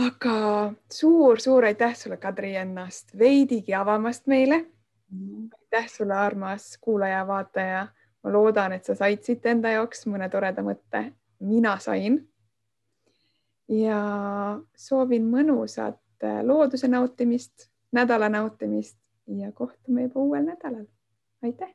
aga 0.06 0.36
suur-suur 0.92 1.64
aitäh 1.64 1.96
sulle, 1.96 2.16
Kadri, 2.16 2.56
ennast 2.56 3.18
veidigi 3.18 3.74
avamast 3.74 4.26
meile 4.26 4.64
aitäh 5.60 5.88
sulle, 5.88 6.14
armas 6.14 6.78
kuulaja-vaataja. 6.80 7.88
ma 8.24 8.32
loodan, 8.32 8.72
et 8.72 8.84
sa 8.84 8.94
said 8.94 9.20
siit 9.22 9.46
enda 9.46 9.68
jaoks 9.68 10.06
mõne 10.06 10.28
toreda 10.30 10.62
mõtte. 10.62 11.12
mina 11.40 11.78
sain. 11.78 12.28
ja 13.68 14.00
soovin 14.76 15.24
mõnusat 15.30 16.00
looduse 16.42 16.88
nautimist, 16.88 17.70
nädala 17.92 18.28
nautimist 18.28 18.98
ja 19.26 19.52
kohtume 19.52 20.02
juba 20.02 20.20
uuel 20.20 20.44
nädalal. 20.44 20.86
aitäh 21.42 21.74